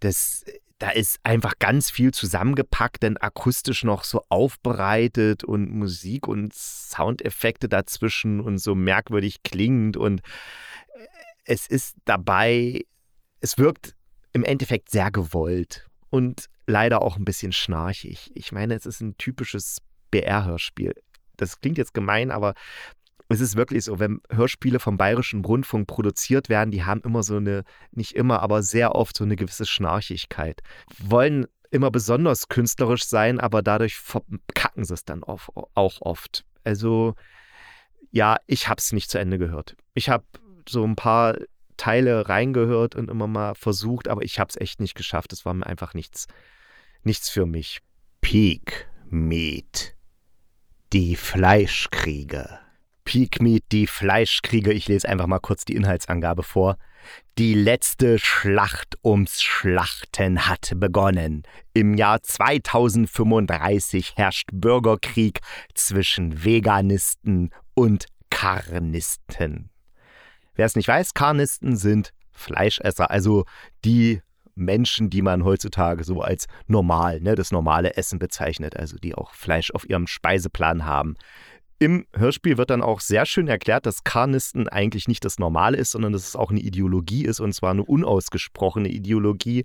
[0.00, 0.44] das
[0.82, 7.68] da ist einfach ganz viel zusammengepackt, denn akustisch noch so aufbereitet und Musik und Soundeffekte
[7.68, 10.22] dazwischen und so merkwürdig klingend und
[10.94, 11.06] äh,
[11.44, 12.80] es ist dabei,
[13.38, 13.94] es wirkt
[14.32, 18.32] im Endeffekt sehr gewollt und leider auch ein bisschen schnarchig.
[18.34, 19.78] Ich meine, es ist ein typisches
[20.10, 20.94] BR-Hörspiel.
[21.36, 22.54] Das klingt jetzt gemein, aber
[23.32, 27.36] es ist wirklich so, wenn Hörspiele vom Bayerischen Rundfunk produziert werden, die haben immer so
[27.36, 30.60] eine, nicht immer, aber sehr oft so eine gewisse Schnarchigkeit.
[30.98, 36.44] Wollen immer besonders künstlerisch sein, aber dadurch verkacken sie es dann auch oft.
[36.64, 37.14] Also
[38.10, 39.76] ja, ich habe es nicht zu Ende gehört.
[39.94, 40.24] Ich habe
[40.68, 41.36] so ein paar
[41.76, 45.32] Teile reingehört und immer mal versucht, aber ich habe es echt nicht geschafft.
[45.32, 46.28] Es war mir einfach nichts,
[47.02, 47.80] nichts für mich.
[48.20, 49.96] Peak Meat.
[50.92, 52.61] Die Fleischkriege.
[53.04, 54.72] Peak Meat, die Fleischkriege.
[54.72, 56.76] Ich lese einfach mal kurz die Inhaltsangabe vor.
[57.38, 61.42] Die letzte Schlacht ums Schlachten hat begonnen.
[61.72, 65.40] Im Jahr 2035 herrscht Bürgerkrieg
[65.74, 69.70] zwischen Veganisten und Karnisten.
[70.54, 73.44] Wer es nicht weiß, Karnisten sind Fleischesser, also
[73.84, 74.20] die
[74.54, 79.32] Menschen, die man heutzutage so als normal, ne, das normale Essen bezeichnet, also die auch
[79.32, 81.14] Fleisch auf ihrem Speiseplan haben.
[81.82, 85.90] Im Hörspiel wird dann auch sehr schön erklärt, dass Karnisten eigentlich nicht das Normale ist,
[85.90, 89.64] sondern dass es auch eine Ideologie ist und zwar eine unausgesprochene Ideologie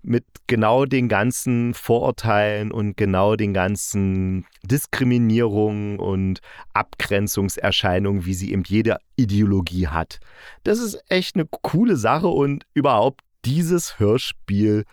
[0.00, 6.38] mit genau den ganzen Vorurteilen und genau den ganzen Diskriminierungen und
[6.74, 10.20] Abgrenzungserscheinungen, wie sie eben jede Ideologie hat.
[10.62, 14.84] Das ist echt eine coole Sache und überhaupt dieses Hörspiel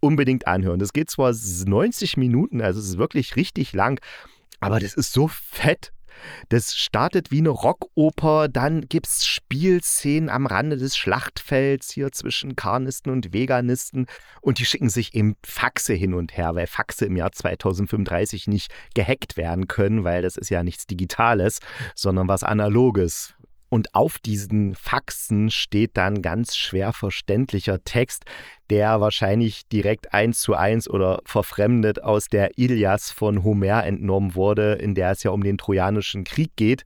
[0.00, 0.80] unbedingt anhören.
[0.80, 4.00] Das geht zwar 90 Minuten, also es ist wirklich richtig lang,
[4.58, 5.92] aber das ist so fett
[6.48, 12.56] das startet wie eine Rockoper, dann gibt es Spielszenen am Rande des Schlachtfelds hier zwischen
[12.56, 14.06] Karnisten und Veganisten
[14.40, 18.72] und die schicken sich eben Faxe hin und her, weil Faxe im Jahr 2035 nicht
[18.94, 21.58] gehackt werden können, weil das ist ja nichts Digitales,
[21.94, 23.34] sondern was Analoges.
[23.68, 28.24] Und auf diesen Faxen steht dann ganz schwer verständlicher Text,
[28.70, 34.74] der wahrscheinlich direkt eins zu eins oder verfremdet aus der Ilias von Homer entnommen wurde,
[34.74, 36.84] in der es ja um den Trojanischen Krieg geht.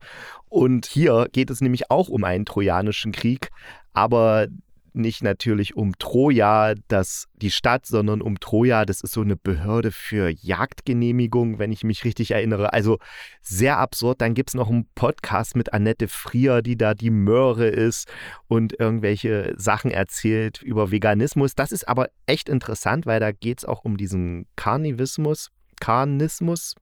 [0.49, 3.49] Und hier geht es nämlich auch um einen Trojanischen Krieg,
[3.93, 4.47] aber
[4.95, 8.85] nicht natürlich um Troja, das, die Stadt, sondern um Troja.
[8.85, 12.73] Das ist so eine Behörde für Jagdgenehmigung, wenn ich mich richtig erinnere.
[12.73, 12.99] Also
[13.41, 14.21] sehr absurd.
[14.21, 18.07] Dann gibt es noch einen Podcast mit Annette Frier, die da die Möhre ist
[18.47, 21.55] und irgendwelche Sachen erzählt über Veganismus.
[21.55, 25.49] Das ist aber echt interessant, weil da geht es auch um diesen Karnivismus.
[25.79, 26.75] Karnismus,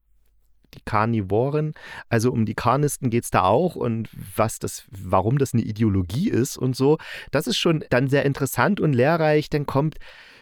[0.73, 1.73] die Karnivoren.
[2.09, 6.29] Also um die Karnisten geht es da auch und was das, warum das eine Ideologie
[6.29, 6.97] ist und so.
[7.31, 9.49] Das ist schon dann sehr interessant und lehrreich.
[9.49, 9.97] Dann kommt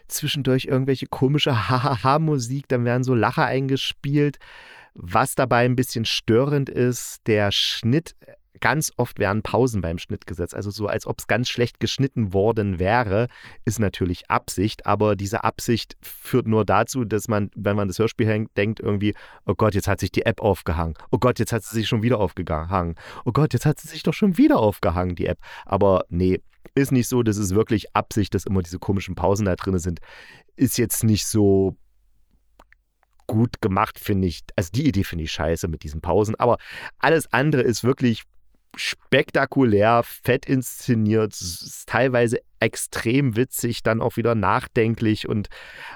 [0.07, 4.39] zwischendurch irgendwelche komische Hahaha-Musik, dann werden so Lacher eingespielt.
[4.95, 8.15] Was dabei ein bisschen störend ist, der Schnitt
[8.59, 10.55] ganz oft werden Pausen beim Schnitt gesetzt.
[10.55, 13.27] Also so, als ob es ganz schlecht geschnitten worden wäre,
[13.65, 14.85] ist natürlich Absicht.
[14.85, 19.13] Aber diese Absicht führt nur dazu, dass man, wenn man das Hörspiel hängt, denkt irgendwie,
[19.45, 20.95] oh Gott, jetzt hat sich die App aufgehangen.
[21.11, 22.95] Oh Gott, jetzt hat sie sich schon wieder aufgehangen.
[23.25, 25.39] Oh Gott, jetzt hat sie sich doch schon wieder aufgehangen, die App.
[25.65, 26.41] Aber nee,
[26.75, 27.23] ist nicht so.
[27.23, 29.99] Das ist wirklich Absicht, dass immer diese komischen Pausen da drin sind.
[30.55, 31.77] Ist jetzt nicht so
[33.27, 34.41] gut gemacht, finde ich.
[34.55, 36.35] Also die Idee finde ich scheiße mit diesen Pausen.
[36.35, 36.57] Aber
[36.97, 38.23] alles andere ist wirklich
[38.75, 41.35] spektakulär, fett inszeniert,
[41.85, 45.49] teilweise extrem witzig, dann auch wieder nachdenklich und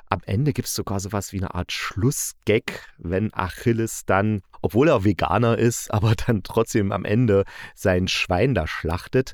[0.09, 5.03] am Ende gibt es sogar sowas wie eine Art Schlussgag, wenn Achilles dann, obwohl er
[5.03, 7.43] Veganer ist, aber dann trotzdem am Ende
[7.75, 9.33] sein Schwein da schlachtet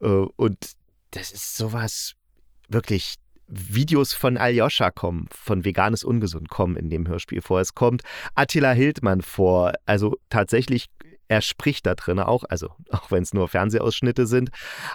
[0.00, 0.56] äh, und
[1.10, 2.14] das ist sowas
[2.68, 3.14] wirklich
[3.48, 7.60] Videos von Aljoscha kommen, von Veganes Ungesund kommen in dem Hörspiel vor.
[7.60, 8.02] Es kommt
[8.34, 9.72] Attila Hildmann vor.
[9.86, 10.88] Also tatsächlich
[11.28, 14.50] er spricht da drin auch, also auch wenn es nur Fernsehausschnitte sind,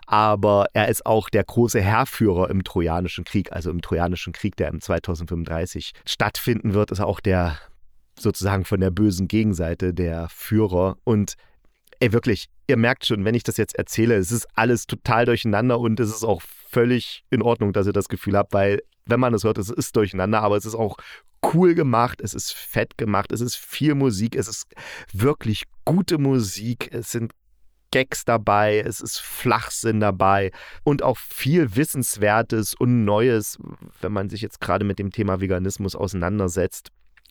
[0.05, 4.69] aber er ist auch der große Herrführer im Trojanischen Krieg, also im Trojanischen Krieg, der
[4.69, 7.57] im 2035 stattfinden wird, ist er auch der
[8.19, 10.97] sozusagen von der bösen Gegenseite der Führer.
[11.03, 11.35] Und
[11.99, 15.79] ey wirklich, ihr merkt schon, wenn ich das jetzt erzähle, es ist alles total durcheinander
[15.79, 19.33] und es ist auch völlig in Ordnung, dass ihr das Gefühl habt, weil wenn man
[19.33, 20.97] es hört, es ist durcheinander, aber es ist auch
[21.53, 24.67] cool gemacht, es ist fett gemacht, es ist viel Musik, es ist
[25.11, 27.33] wirklich gute Musik, es sind
[27.91, 30.51] Gags dabei, es ist Flachsinn dabei
[30.83, 33.59] und auch viel Wissenswertes und Neues,
[34.01, 36.89] wenn man sich jetzt gerade mit dem Thema Veganismus auseinandersetzt,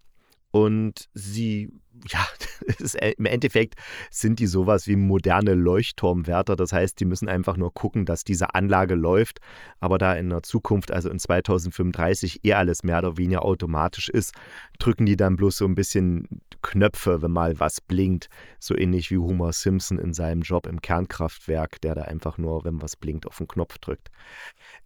[0.51, 1.71] Und sie
[2.09, 2.27] ja,
[2.95, 3.75] äh, im Endeffekt
[4.11, 6.57] sind die sowas wie moderne Leuchtturmwärter.
[6.57, 9.41] Das heißt, die müssen einfach nur gucken, dass diese Anlage läuft.
[9.81, 14.35] Aber da in der Zukunft, also in 2035, eh alles mehr oder weniger automatisch ist,
[14.79, 16.29] drücken die dann bloß so ein bisschen
[16.63, 18.29] Knöpfe, wenn mal was blinkt.
[18.59, 22.83] So ähnlich wie Homer Simpson in seinem Job im Kernkraftwerk, der da einfach nur, wenn
[22.83, 24.11] was blinkt, auf den Knopf drückt.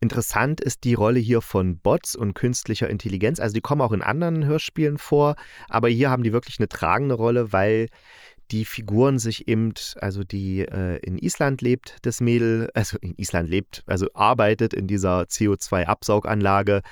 [0.01, 3.41] Interessant ist die Rolle hier von Bots und künstlicher Intelligenz.
[3.41, 5.37] Also die kommen auch in anderen Hörspielen vor,
[5.69, 6.69] aber hier haben die wirklich eine
[7.01, 7.89] tragende Rolle, weil
[8.51, 13.49] die Figuren sich eben, also die äh, in Island lebt, das Mädel, also in Island
[13.49, 16.83] lebt, also arbeitet in dieser CO2-Absauganlage,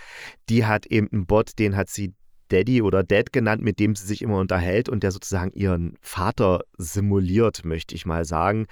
[0.48, 2.14] die hat eben einen Bot, den hat sie
[2.48, 6.60] Daddy oder Dad genannt, mit dem sie sich immer unterhält und der sozusagen ihren Vater
[6.78, 8.66] simuliert, möchte ich mal sagen.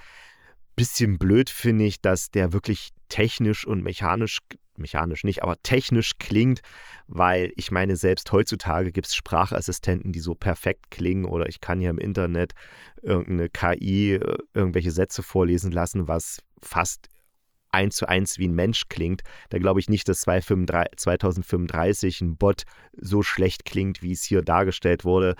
[0.75, 4.39] Bisschen blöd finde ich, dass der wirklich technisch und mechanisch,
[4.77, 6.61] mechanisch nicht, aber technisch klingt,
[7.07, 11.79] weil ich meine, selbst heutzutage gibt es Sprachassistenten, die so perfekt klingen oder ich kann
[11.79, 12.53] hier im Internet
[13.01, 17.09] irgendeine KI äh, irgendwelche Sätze vorlesen lassen, was fast
[17.71, 19.21] eins zu eins wie ein Mensch klingt.
[19.49, 22.63] Da glaube ich nicht, dass 2035 ein Bot
[22.93, 25.35] so schlecht klingt, wie es hier dargestellt wurde.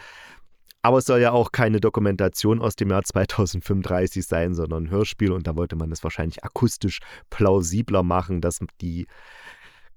[0.88, 5.34] Aber es soll ja auch keine Dokumentation aus dem Jahr 2035 sein, sondern ein Hörspiel.
[5.34, 9.06] Und da wollte man es wahrscheinlich akustisch plausibler machen, dass die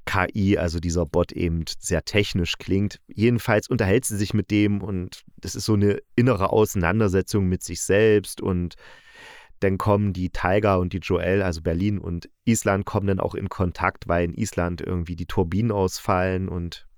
[0.04, 2.98] KI, also dieser Bot eben sehr technisch klingt.
[3.06, 7.82] Jedenfalls unterhält sie sich mit dem und das ist so eine innere Auseinandersetzung mit sich
[7.82, 8.74] selbst und
[9.60, 13.48] dann kommen die Tiger und die Joel, also Berlin und Island, kommen dann auch in
[13.48, 16.88] Kontakt, weil in Island irgendwie die Turbinen ausfallen und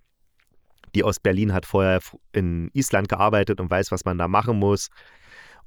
[0.94, 2.00] die aus Berlin hat vorher
[2.33, 4.88] in Island gearbeitet und weiß, was man da machen muss.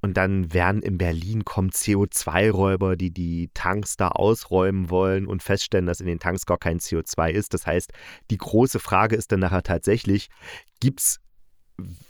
[0.01, 5.85] Und dann werden in Berlin kommen CO2-Räuber, die die Tanks da ausräumen wollen und feststellen,
[5.87, 7.53] dass in den Tanks gar kein CO2 ist.
[7.53, 7.91] Das heißt,
[8.29, 10.27] die große Frage ist dann nachher tatsächlich,
[10.79, 11.21] gibt's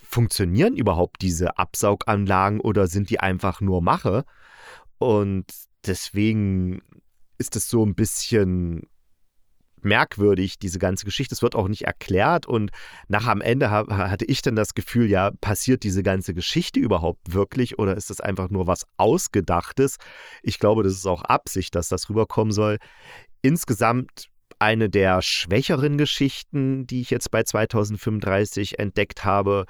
[0.04, 4.26] funktionieren überhaupt diese Absauganlagen oder sind die einfach nur Mache?
[4.98, 5.46] Und
[5.86, 6.82] deswegen
[7.38, 8.84] ist es so ein bisschen
[9.86, 11.34] merkwürdig, diese ganze Geschichte.
[11.34, 12.72] Es wird auch nicht erklärt und
[13.08, 17.80] nach am Ende hatte ich dann das Gefühl, ja, passiert diese ganze Geschichte überhaupt wirklich
[17.80, 19.98] oder ist das einfach nur was Ausgedachtes?
[20.44, 22.80] Ich glaube, das ist auch Absicht, dass das rüberkommen soll.
[23.42, 29.66] Insgesamt eine der schwächeren Geschichten, die ich jetzt bei 2035 entdeckt habe.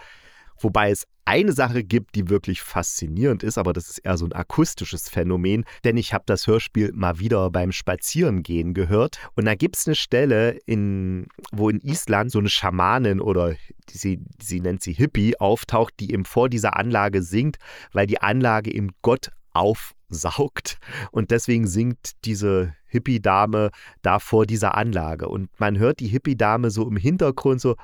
[0.59, 4.33] Wobei es eine Sache gibt, die wirklich faszinierend ist, aber das ist eher so ein
[4.33, 9.75] akustisches Phänomen, denn ich habe das Hörspiel mal wieder beim Spazierengehen gehört und da gibt
[9.75, 13.55] es eine Stelle, in, wo in Island so eine Schamanin oder
[13.89, 17.57] sie, sie nennt sie Hippie auftaucht, die eben vor dieser Anlage singt,
[17.91, 20.77] weil die Anlage eben Gott aufsaugt.
[21.11, 25.27] Und deswegen singt diese Hippie-Dame da vor dieser Anlage.
[25.27, 27.75] Und man hört die Hippie-Dame so im Hintergrund so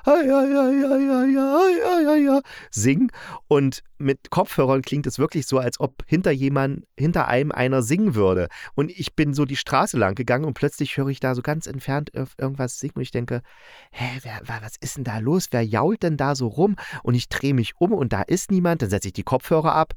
[2.70, 3.10] singen.
[3.48, 8.14] Und mit Kopfhörern klingt es wirklich so, als ob hinter jemand, hinter einem einer singen
[8.14, 8.48] würde.
[8.74, 11.66] Und ich bin so die Straße lang gegangen und plötzlich höre ich da so ganz
[11.66, 13.42] entfernt irgendwas singen und ich denke,
[13.90, 15.48] hä, wer, was ist denn da los?
[15.50, 16.76] Wer jault denn da so rum?
[17.02, 18.82] Und ich drehe mich um und da ist niemand.
[18.82, 19.94] Dann setze ich die Kopfhörer ab.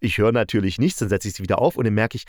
[0.00, 2.24] Ich höre natürlich nichts, dann setze ich sie wieder auf und dann merke ich,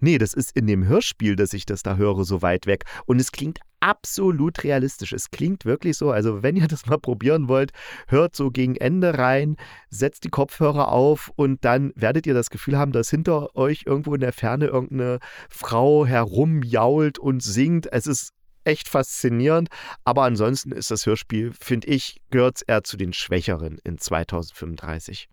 [0.00, 2.84] Nee, das ist in dem Hörspiel, dass ich das da höre, so weit weg.
[3.06, 5.12] Und es klingt absolut realistisch.
[5.12, 6.10] Es klingt wirklich so.
[6.10, 7.72] Also, wenn ihr das mal probieren wollt,
[8.08, 9.56] hört so gegen Ende rein,
[9.88, 14.14] setzt die Kopfhörer auf und dann werdet ihr das Gefühl haben, dass hinter euch irgendwo
[14.14, 17.92] in der Ferne irgendeine Frau herumjault und singt.
[17.92, 18.32] Es ist
[18.64, 19.68] echt faszinierend.
[20.04, 25.28] Aber ansonsten ist das Hörspiel, finde ich, gehört eher zu den Schwächeren in 2035.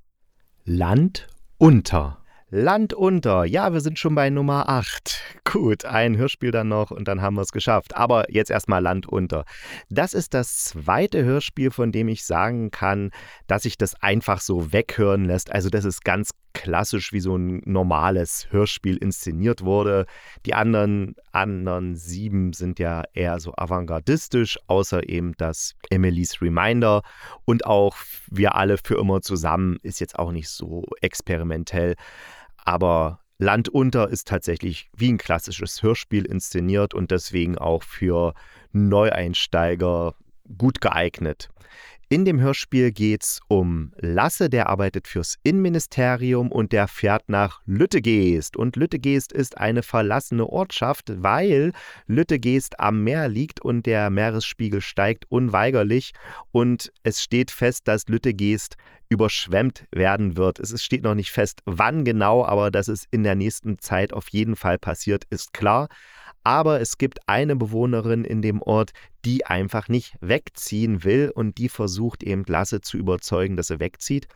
[0.65, 2.21] Land unter.
[2.49, 3.43] Land unter.
[3.43, 5.21] Ja, wir sind schon bei Nummer 8.
[5.43, 7.97] Gut, ein Hörspiel dann noch und dann haben wir es geschafft.
[7.97, 9.43] Aber jetzt erstmal Land unter.
[9.89, 13.11] Das ist das zweite Hörspiel, von dem ich sagen kann,
[13.47, 15.51] dass sich das einfach so weghören lässt.
[15.51, 20.05] Also das ist ganz klassisch, wie so ein normales Hörspiel inszeniert wurde.
[20.45, 27.03] Die anderen, anderen sieben sind ja eher so avantgardistisch, außer eben das Emily's Reminder.
[27.45, 27.97] Und auch
[28.31, 31.95] Wir alle für immer zusammen ist jetzt auch nicht so experimentell.
[32.67, 38.33] Aber Land unter ist tatsächlich wie ein klassisches Hörspiel inszeniert und deswegen auch für
[38.73, 40.15] Neueinsteiger
[40.57, 41.47] gut geeignet.
[42.09, 47.59] In dem Hörspiel geht es um Lasse, der arbeitet fürs Innenministerium und der fährt nach
[47.65, 48.55] Lüttegeest.
[48.55, 51.73] Und Lüttegeest ist eine verlassene Ortschaft, weil
[52.05, 56.13] Lüttegeest am Meer liegt und der Meeresspiegel steigt unweigerlich.
[56.53, 58.77] Und es steht fest, dass Lüttegeest
[59.09, 60.61] überschwemmt werden wird.
[60.61, 64.29] Es steht noch nicht fest, wann genau, aber dass es in der nächsten Zeit auf
[64.29, 65.89] jeden Fall passiert, ist klar.
[66.47, 68.91] Aber es gibt eine Bewohnerin in dem Ort,
[69.25, 74.29] die einfach nicht wegziehen will und die versucht eben Lasse zu überzeugen, dass er wegzieht.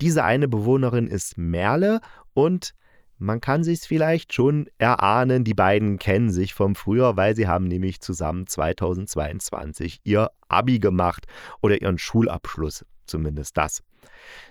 [0.00, 2.00] Diese eine Bewohnerin ist Merle
[2.32, 2.72] und
[3.18, 7.66] man kann sich vielleicht schon erahnen, die beiden kennen sich vom Früher, weil sie haben
[7.66, 11.26] nämlich zusammen 2022 ihr Abi gemacht
[11.60, 13.82] oder ihren Schulabschluss, zumindest das.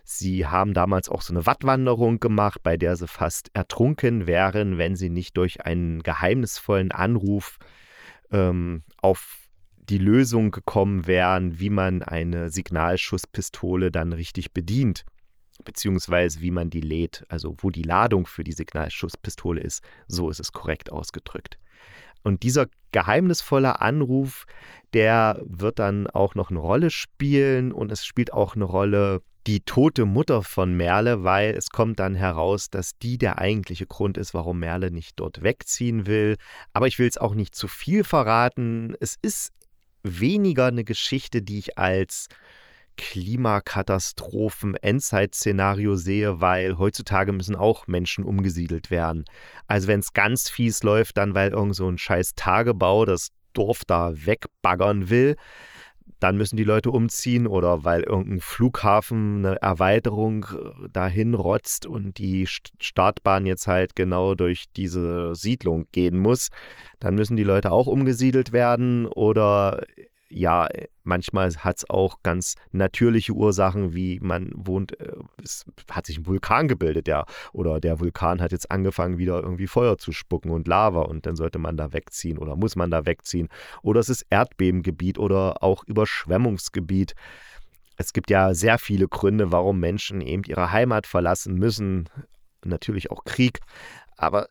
[0.03, 4.95] Sie haben damals auch so eine Wattwanderung gemacht, bei der sie fast ertrunken wären, wenn
[4.95, 7.57] sie nicht durch einen geheimnisvollen Anruf
[8.31, 9.47] ähm, auf
[9.89, 15.03] die Lösung gekommen wären, wie man eine Signalschusspistole dann richtig bedient,
[15.63, 20.39] beziehungsweise wie man die lädt, also wo die Ladung für die Signalschusspistole ist, so ist
[20.39, 21.57] es korrekt ausgedrückt.
[22.23, 24.45] Und dieser geheimnisvolle Anruf,
[24.93, 29.61] der wird dann auch noch eine Rolle spielen und es spielt auch eine Rolle, die
[29.61, 34.33] tote Mutter von Merle, weil es kommt dann heraus, dass die der eigentliche Grund ist,
[34.33, 36.35] warum Merle nicht dort wegziehen will.
[36.73, 38.95] Aber ich will es auch nicht zu viel verraten.
[38.99, 39.51] Es ist
[40.03, 42.27] weniger eine Geschichte, die ich als
[42.97, 49.23] Klimakatastrophen-Endzeit-Szenario sehe, weil heutzutage müssen auch Menschen umgesiedelt werden.
[49.67, 53.85] Also wenn es ganz fies läuft, dann weil irgend so ein scheiß Tagebau das Dorf
[53.85, 55.37] da wegbaggern will,
[56.19, 62.17] dann müssen die Leute umziehen oder weil irgendein Flughafen eine Erweiterung äh, dahin rotzt und
[62.17, 66.49] die Startbahn jetzt halt genau durch diese Siedlung gehen muss,
[66.99, 69.83] dann müssen die Leute auch umgesiedelt werden oder
[70.29, 70.67] ja,
[71.03, 76.27] manchmal hat es auch ganz natürliche Ursachen, wie man wohnt, äh, es hat sich ein
[76.27, 80.67] Vulkan gebildet, ja, oder der Vulkan hat jetzt angefangen, wieder irgendwie Feuer zu spucken und
[80.67, 83.49] Lava und dann sollte man da wegziehen oder muss man da wegziehen.
[83.81, 87.15] Oder es ist Erdbebengebiet oder auch Überschwemmungsgebiet.
[87.97, 92.07] Es gibt ja sehr viele Gründe, warum Menschen eben ihre Heimat verlassen müssen.
[92.63, 93.59] Natürlich auch Krieg.
[94.15, 94.47] Aber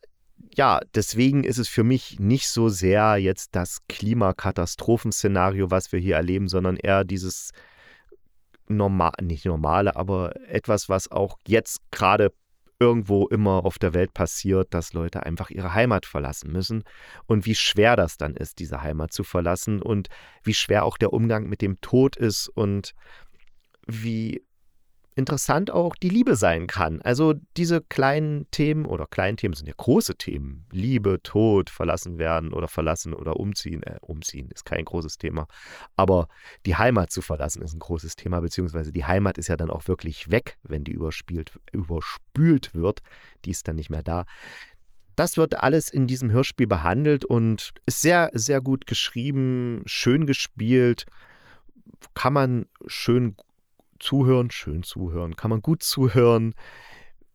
[0.54, 6.16] ja, deswegen ist es für mich nicht so sehr jetzt das Klimakatastrophenszenario, was wir hier
[6.16, 7.52] erleben, sondern eher dieses
[8.66, 12.32] normal, nicht normale, aber etwas, was auch jetzt gerade
[12.80, 16.84] irgendwo immer auf der Welt passiert, dass Leute einfach ihre Heimat verlassen müssen
[17.26, 20.08] und wie schwer das dann ist, diese Heimat zu verlassen und
[20.44, 22.94] wie schwer auch der Umgang mit dem Tod ist und
[23.86, 24.42] wie
[25.18, 27.02] interessant auch die Liebe sein kann.
[27.02, 30.64] Also diese kleinen Themen oder kleinen Themen sind ja große Themen.
[30.70, 33.82] Liebe, Tod, verlassen werden oder verlassen oder umziehen.
[33.82, 35.48] Äh, umziehen ist kein großes Thema.
[35.96, 36.28] Aber
[36.66, 39.88] die Heimat zu verlassen ist ein großes Thema, beziehungsweise die Heimat ist ja dann auch
[39.88, 43.00] wirklich weg, wenn die überspielt, überspült wird.
[43.44, 44.24] Die ist dann nicht mehr da.
[45.16, 51.06] Das wird alles in diesem Hörspiel behandelt und ist sehr, sehr gut geschrieben, schön gespielt,
[52.14, 53.34] kann man schön
[54.00, 56.54] zuhören, schön zuhören, kann man gut zuhören,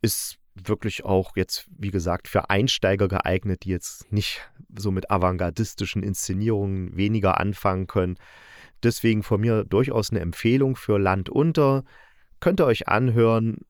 [0.02, 4.42] ist wirklich auch jetzt, wie gesagt, für Einsteiger geeignet, die jetzt nicht
[4.78, 8.18] so mit avantgardistischen Inszenierungen weniger anfangen können.
[8.84, 11.84] Deswegen von mir durchaus eine Empfehlung für Land unter.
[12.40, 13.62] Könnt ihr euch anhören,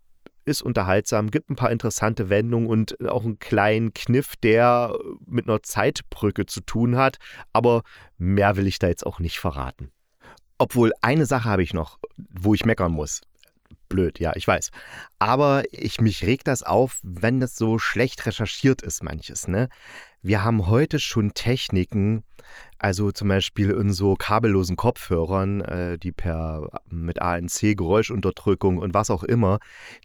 [0.45, 5.63] ist unterhaltsam, gibt ein paar interessante Wendungen und auch einen kleinen Kniff, der mit einer
[5.63, 7.17] Zeitbrücke zu tun hat.
[7.53, 7.83] Aber
[8.17, 9.91] mehr will ich da jetzt auch nicht verraten.
[10.63, 13.19] Obwohl, eine Sache habe ich noch, wo ich meckern muss.
[13.89, 14.71] Blöd, ja, ich weiß.
[15.19, 19.67] Aber ich, mich regt das auf, wenn das so schlecht recherchiert ist, manches, ne?
[20.21, 22.23] Wir haben heute schon Techniken,
[22.79, 29.09] also zum Beispiel in so kabellosen Kopfhörern, äh, die per mit ANC Geräuschunterdrückung und was
[29.09, 29.59] auch immer,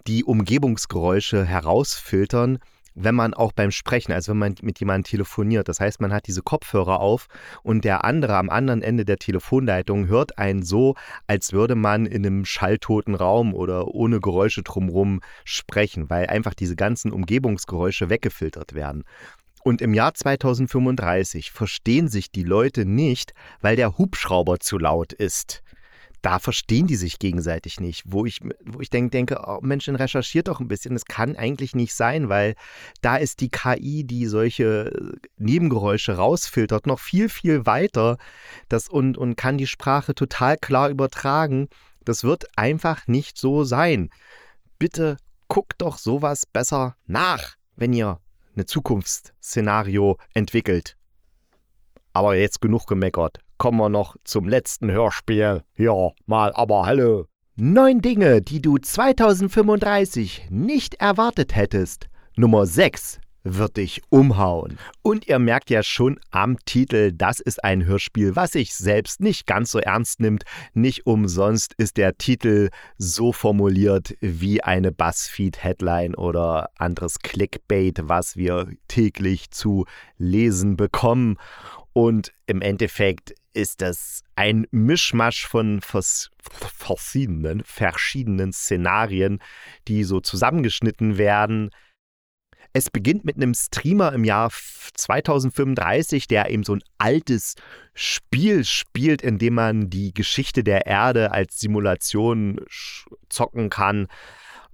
[0.09, 2.59] die Umgebungsgeräusche herausfiltern
[3.01, 6.27] wenn man auch beim Sprechen, also wenn man mit jemandem telefoniert, das heißt, man hat
[6.27, 7.29] diese Kopfhörer auf
[7.63, 10.95] und der andere am anderen Ende der Telefonleitung hört einen so,
[11.27, 16.77] als würde man in einem schalltoten Raum oder ohne Geräusche drumherum sprechen, weil einfach diese
[16.77, 19.05] ganzen Umgebungsgeräusche weggefiltert werden.
[19.63, 25.63] Und im Jahr 2035 verstehen sich die Leute nicht, weil der Hubschrauber zu laut ist
[26.23, 28.03] da verstehen die sich gegenseitig nicht.
[28.07, 30.95] Wo ich, wo ich denk, denke, oh Mensch, recherchiert doch ein bisschen.
[30.95, 32.55] Das kann eigentlich nicht sein, weil
[33.01, 38.19] da ist die KI, die solche äh, Nebengeräusche rausfiltert, noch viel, viel weiter
[38.69, 41.69] das und, und kann die Sprache total klar übertragen.
[42.05, 44.11] Das wird einfach nicht so sein.
[44.79, 48.21] Bitte guckt doch sowas besser nach, wenn ihr
[48.55, 50.97] eine Zukunftsszenario entwickelt.
[52.13, 55.63] Aber jetzt genug gemeckert kommen wir noch zum letzten Hörspiel.
[55.77, 57.27] Ja, mal aber hallo.
[57.57, 62.09] Neun Dinge, die du 2035 nicht erwartet hättest.
[62.37, 63.21] Nummer 6
[63.57, 64.79] wird dich umhauen.
[65.03, 69.47] Und ihr merkt ja schon am Titel, das ist ein Hörspiel, was sich selbst nicht
[69.47, 70.45] ganz so ernst nimmt.
[70.75, 78.69] Nicht umsonst ist der Titel so formuliert wie eine Buzzfeed-Headline oder anderes Clickbait, was wir
[78.89, 79.87] täglich zu
[80.17, 81.37] lesen bekommen.
[81.99, 89.41] Und im Endeffekt ist das ein Mischmasch von vers verschiedenen, verschiedenen Szenarien,
[89.89, 91.71] die so zusammengeschnitten werden.
[92.73, 94.53] Es beginnt mit einem Streamer im Jahr
[94.95, 97.57] 2035, der eben so ein altes
[97.95, 102.61] Spiel spielt, in dem man die Geschichte der Erde als Simulation
[103.29, 104.07] zocken kann.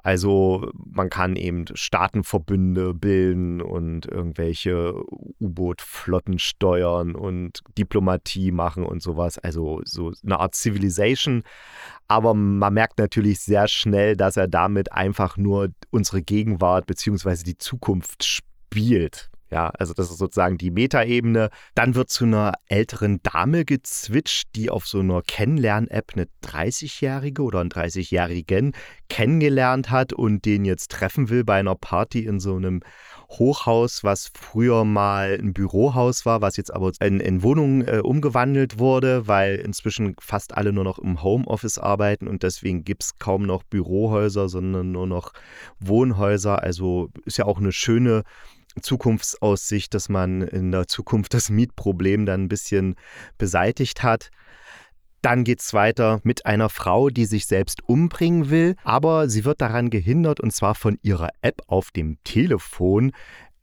[0.05, 4.95] Also man kann eben Staatenverbünde bilden und irgendwelche
[5.41, 9.39] U-Boot-Flotten steuern und Diplomatie machen und sowas.
[9.39, 11.43] Also so eine Art Civilization.
[12.07, 17.43] Aber man merkt natürlich sehr schnell, dass er damit einfach nur unsere Gegenwart bzw.
[17.43, 19.31] die Zukunft spielt.
[19.51, 21.51] Ja, also das ist sozusagen die Metaebene.
[21.75, 27.61] Dann wird zu einer älteren Dame gezwitscht, die auf so einer Kennenlern-App eine 30-Jährige oder
[27.61, 28.73] einen 30-Jährigen
[29.09, 32.81] kennengelernt hat und den jetzt treffen will bei einer Party in so einem
[33.31, 38.79] Hochhaus, was früher mal ein Bürohaus war, was jetzt aber in, in Wohnungen äh, umgewandelt
[38.79, 43.45] wurde, weil inzwischen fast alle nur noch im Homeoffice arbeiten und deswegen gibt es kaum
[43.45, 45.33] noch Bürohäuser, sondern nur noch
[45.81, 46.63] Wohnhäuser.
[46.63, 48.23] Also ist ja auch eine schöne
[48.81, 52.97] Zukunftsaussicht, dass man in der Zukunft das Mietproblem dann ein bisschen
[53.39, 54.31] beseitigt hat.
[55.23, 59.63] Dann geht es weiter mit einer Frau, die sich selbst umbringen will, aber sie wird
[59.63, 63.13] daran gehindert und zwar von ihrer App auf dem Telefon,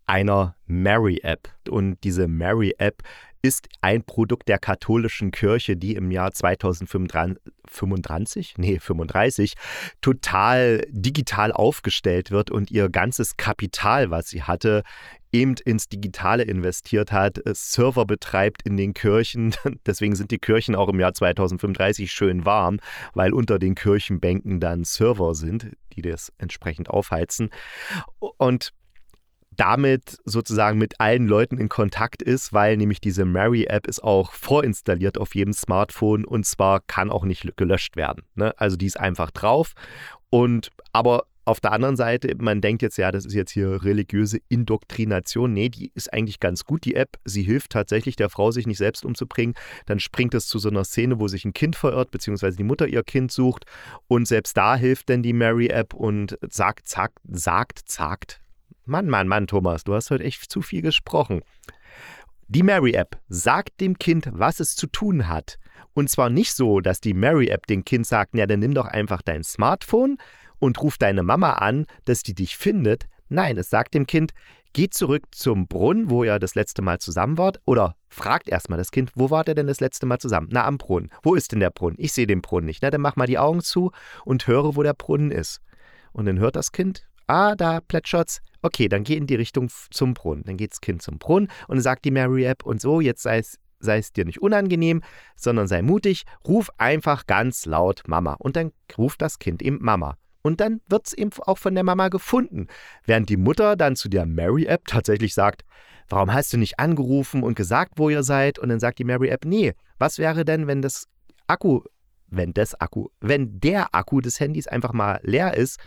[0.07, 1.49] einer Mary-App.
[1.69, 3.03] Und diese Mary-App
[3.41, 9.55] ist ein Produkt der katholischen Kirche, die im Jahr 2035, nee, 35,
[10.01, 14.83] total digital aufgestellt wird und ihr ganzes Kapital, was sie hatte,
[15.31, 19.55] eben ins Digitale investiert hat, Server betreibt in den Kirchen.
[19.85, 22.79] Deswegen sind die Kirchen auch im Jahr 2035 schön warm,
[23.13, 27.49] weil unter den Kirchenbänken dann Server sind, die das entsprechend aufheizen.
[28.19, 28.73] Und
[29.57, 35.17] damit sozusagen mit allen Leuten in Kontakt ist, weil nämlich diese Mary-App ist auch vorinstalliert
[35.17, 38.23] auf jedem Smartphone und zwar kann auch nicht gelöscht werden.
[38.35, 38.53] Ne?
[38.57, 39.73] Also die ist einfach drauf
[40.29, 44.39] und aber auf der anderen Seite, man denkt jetzt, ja, das ist jetzt hier religiöse
[44.47, 45.51] Indoktrination.
[45.53, 47.17] Nee, die ist eigentlich ganz gut, die App.
[47.25, 49.55] Sie hilft tatsächlich der Frau, sich nicht selbst umzubringen.
[49.87, 52.87] Dann springt es zu so einer Szene, wo sich ein Kind verirrt, beziehungsweise die Mutter
[52.87, 53.65] ihr Kind sucht.
[54.07, 58.40] Und selbst da hilft dann die Mary-App und sagt, sagt, sagt, sagt,
[58.91, 61.43] Mann, Mann, Mann, Thomas, du hast heute echt zu viel gesprochen.
[62.49, 65.57] Die Mary-App sagt dem Kind, was es zu tun hat.
[65.93, 69.21] Und zwar nicht so, dass die Mary-App dem Kind sagt, ja, dann nimm doch einfach
[69.21, 70.17] dein Smartphone
[70.59, 73.05] und ruf deine Mama an, dass die dich findet.
[73.29, 74.33] Nein, es sagt dem Kind,
[74.73, 78.91] geh zurück zum Brunnen, wo ihr das letzte Mal zusammen wart, oder fragt erstmal das
[78.91, 80.49] Kind, wo wart ihr denn das letzte Mal zusammen?
[80.51, 81.11] Na, am Brunnen.
[81.23, 81.95] Wo ist denn der Brunnen?
[81.97, 82.83] Ich sehe den Brunnen nicht.
[82.83, 83.93] Na, dann mach mal die Augen zu
[84.25, 85.61] und höre, wo der Brunnen ist.
[86.11, 88.41] Und dann hört das Kind, ah, da plätschert's.
[88.61, 90.43] Okay, dann geh in die Richtung zum Brunnen.
[90.43, 93.39] Dann geht das Kind zum Brunnen und sagt die Mary App und so, jetzt sei
[93.39, 95.01] es sei es dir nicht unangenehm,
[95.35, 98.33] sondern sei mutig, ruf einfach ganz laut Mama.
[98.33, 100.17] Und dann ruft das Kind eben Mama.
[100.43, 102.67] Und dann wird es eben auch von der Mama gefunden.
[103.05, 105.63] Während die Mutter dann zu der Mary-App tatsächlich sagt,
[106.09, 108.57] warum hast du nicht angerufen und gesagt, wo ihr seid?
[108.57, 111.07] Und dann sagt die Mary-App, nee, was wäre denn, wenn das
[111.47, 111.81] Akku,
[112.27, 115.79] wenn das Akku, wenn der Akku des Handys einfach mal leer ist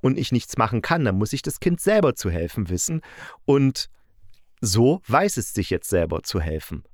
[0.00, 3.02] und ich nichts machen kann, dann muss ich das Kind selber zu helfen wissen.
[3.44, 3.88] Und
[4.60, 6.84] so weiß es sich jetzt selber zu helfen.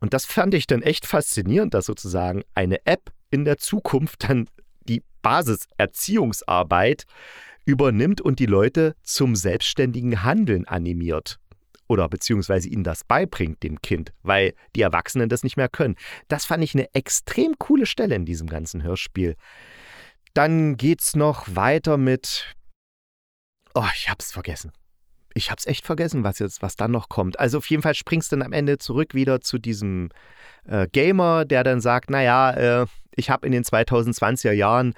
[0.00, 4.48] Und das fand ich dann echt faszinierend, dass sozusagen eine App in der Zukunft dann
[4.88, 7.04] die Basiserziehungsarbeit
[7.64, 11.38] übernimmt und die Leute zum selbstständigen Handeln animiert.
[11.88, 15.96] Oder beziehungsweise ihnen das beibringt, dem Kind, weil die Erwachsenen das nicht mehr können.
[16.28, 19.36] Das fand ich eine extrem coole Stelle in diesem ganzen Hörspiel.
[20.34, 22.54] Dann geht's noch weiter mit.
[23.74, 24.72] Oh, ich hab's vergessen
[25.38, 27.38] ich hab's echt vergessen, was jetzt, was dann noch kommt.
[27.38, 30.10] Also auf jeden Fall springst du dann am Ende zurück wieder zu diesem
[30.66, 34.94] äh, Gamer, der dann sagt, naja, äh, ich habe in den 2020er Jahren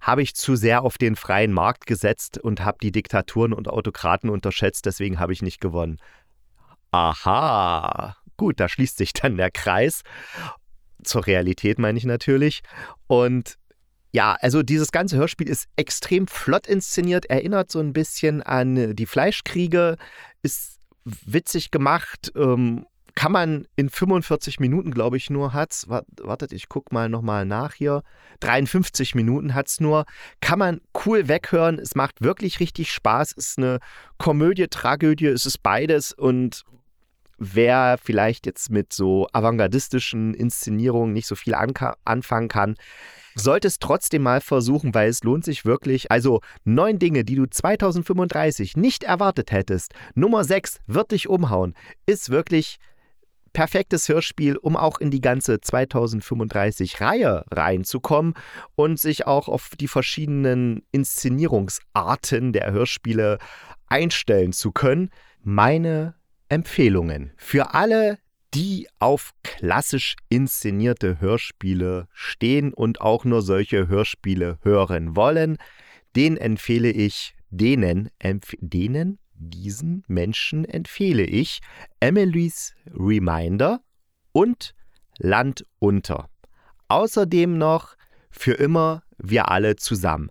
[0.00, 4.30] habe ich zu sehr auf den freien Markt gesetzt und habe die Diktaturen und Autokraten
[4.30, 5.98] unterschätzt, deswegen habe ich nicht gewonnen.
[6.90, 10.02] Aha, gut, da schließt sich dann der Kreis.
[11.02, 12.62] Zur Realität meine ich natürlich.
[13.06, 13.56] Und
[14.14, 19.06] ja, also dieses ganze Hörspiel ist extrem flott inszeniert, erinnert so ein bisschen an die
[19.06, 19.96] Fleischkriege,
[20.40, 22.86] ist witzig gemacht, ähm,
[23.16, 25.88] kann man in 45 Minuten, glaube ich, nur hat's.
[25.88, 28.02] Wartet, ich guck mal nochmal nach hier.
[28.38, 30.04] 53 Minuten hat's nur.
[30.40, 31.80] Kann man cool weghören.
[31.80, 33.34] Es macht wirklich richtig Spaß.
[33.36, 33.80] Es ist eine
[34.18, 36.62] Komödie, Tragödie, es ist beides und
[37.38, 42.76] wer vielleicht jetzt mit so avantgardistischen Inszenierungen nicht so viel anfangen kann,
[43.34, 46.10] sollte es trotzdem mal versuchen, weil es lohnt sich wirklich.
[46.10, 49.92] Also neun Dinge, die du 2035 nicht erwartet hättest.
[50.14, 51.74] Nummer sechs wird dich umhauen.
[52.06, 52.78] Ist wirklich
[53.54, 58.34] perfektes Hörspiel, um auch in die ganze 2035 Reihe reinzukommen
[58.74, 63.38] und sich auch auf die verschiedenen Inszenierungsarten der Hörspiele
[63.86, 65.10] einstellen zu können.
[65.42, 66.14] Meine
[66.48, 68.18] Empfehlungen für alle,
[68.54, 75.56] die auf klassisch inszenierte Hörspiele stehen und auch nur solche Hörspiele hören wollen,
[76.14, 81.60] den empfehle ich, denen, empf denen, diesen Menschen empfehle ich
[81.98, 83.80] Emily's Reminder
[84.32, 84.74] und
[85.18, 86.30] Land unter.
[86.88, 87.96] Außerdem noch
[88.30, 90.30] für immer wir alle zusammen.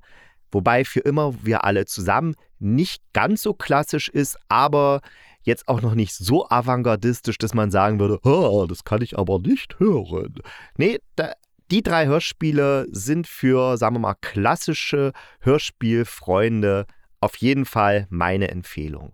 [0.51, 5.01] Wobei für immer wir alle zusammen nicht ganz so klassisch ist, aber
[5.43, 8.19] jetzt auch noch nicht so avantgardistisch, dass man sagen würde,
[8.67, 10.35] das kann ich aber nicht hören.
[10.77, 11.33] Nee, da,
[11.71, 16.85] die drei Hörspiele sind für, sagen wir mal, klassische Hörspielfreunde
[17.19, 19.13] auf jeden Fall meine Empfehlung.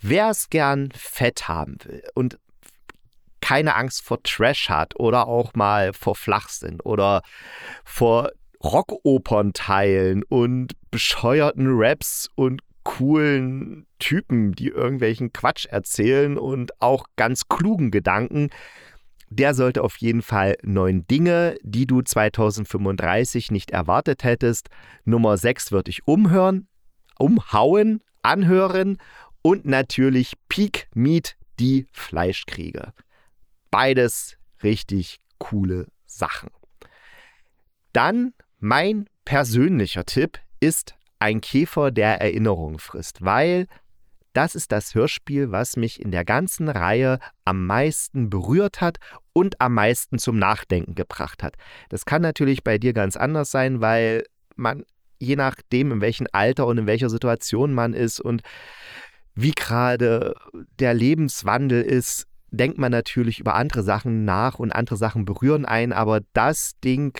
[0.00, 2.38] Wer es gern fett haben will und
[3.40, 7.22] keine Angst vor Trash hat oder auch mal vor Flachsinn oder
[7.84, 8.30] vor
[8.62, 17.90] Rockopernteilen und bescheuerten Raps und coolen Typen, die irgendwelchen Quatsch erzählen und auch ganz klugen
[17.90, 18.50] Gedanken,
[19.30, 24.68] der sollte auf jeden Fall neun Dinge, die du 2035 nicht erwartet hättest.
[25.04, 26.68] Nummer sechs würde ich umhören,
[27.18, 28.98] umhauen, anhören
[29.42, 32.92] und natürlich Peak Meat, die Fleischkriege.
[33.70, 36.50] Beides richtig coole Sachen.
[37.92, 40.94] Dann mein persönlicher Tipp ist
[41.24, 43.66] ein Käfer der Erinnerung frisst, weil
[44.34, 48.98] das ist das Hörspiel, was mich in der ganzen Reihe am meisten berührt hat
[49.32, 51.54] und am meisten zum Nachdenken gebracht hat.
[51.88, 54.84] Das kann natürlich bei dir ganz anders sein, weil man
[55.18, 58.42] je nachdem, in welchem Alter und in welcher Situation man ist und
[59.34, 60.34] wie gerade
[60.78, 65.94] der Lebenswandel ist, denkt man natürlich über andere Sachen nach und andere Sachen berühren ein,
[65.94, 67.18] aber das Ding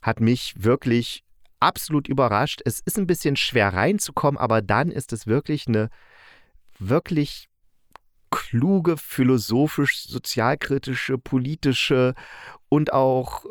[0.00, 1.24] hat mich wirklich
[1.60, 2.60] absolut überrascht.
[2.64, 5.90] Es ist ein bisschen schwer reinzukommen, aber dann ist es wirklich eine
[6.78, 7.48] wirklich
[8.30, 12.14] kluge, philosophisch, sozialkritische, politische
[12.68, 13.48] und auch äh,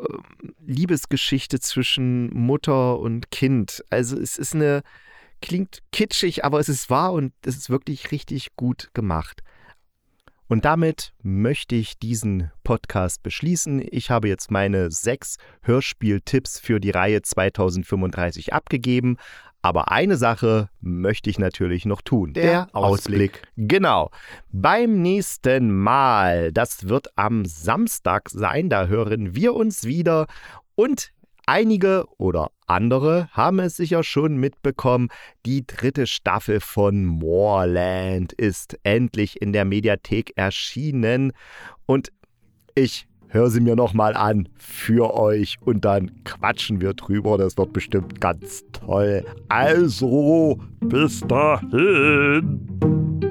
[0.66, 3.82] Liebesgeschichte zwischen Mutter und Kind.
[3.88, 4.82] Also es ist eine,
[5.40, 9.42] klingt kitschig, aber es ist wahr und es ist wirklich richtig gut gemacht.
[10.48, 13.82] Und damit möchte ich diesen Podcast beschließen.
[13.90, 19.16] Ich habe jetzt meine sechs Hörspieltipps für die Reihe 2035 abgegeben.
[19.62, 22.34] Aber eine Sache möchte ich natürlich noch tun.
[22.34, 23.36] Der, Der Ausblick.
[23.36, 23.42] Ausblick.
[23.56, 24.10] Genau.
[24.52, 30.26] Beim nächsten Mal, das wird am Samstag sein, da hören wir uns wieder.
[30.74, 31.12] Und
[31.46, 35.08] Einige oder andere haben es sicher schon mitbekommen,
[35.44, 41.32] die dritte Staffel von Moorland ist endlich in der Mediathek erschienen
[41.84, 42.10] und
[42.74, 47.36] ich höre sie mir nochmal an für euch und dann quatschen wir drüber.
[47.36, 49.24] Das wird bestimmt ganz toll.
[49.48, 53.23] Also, bis dahin.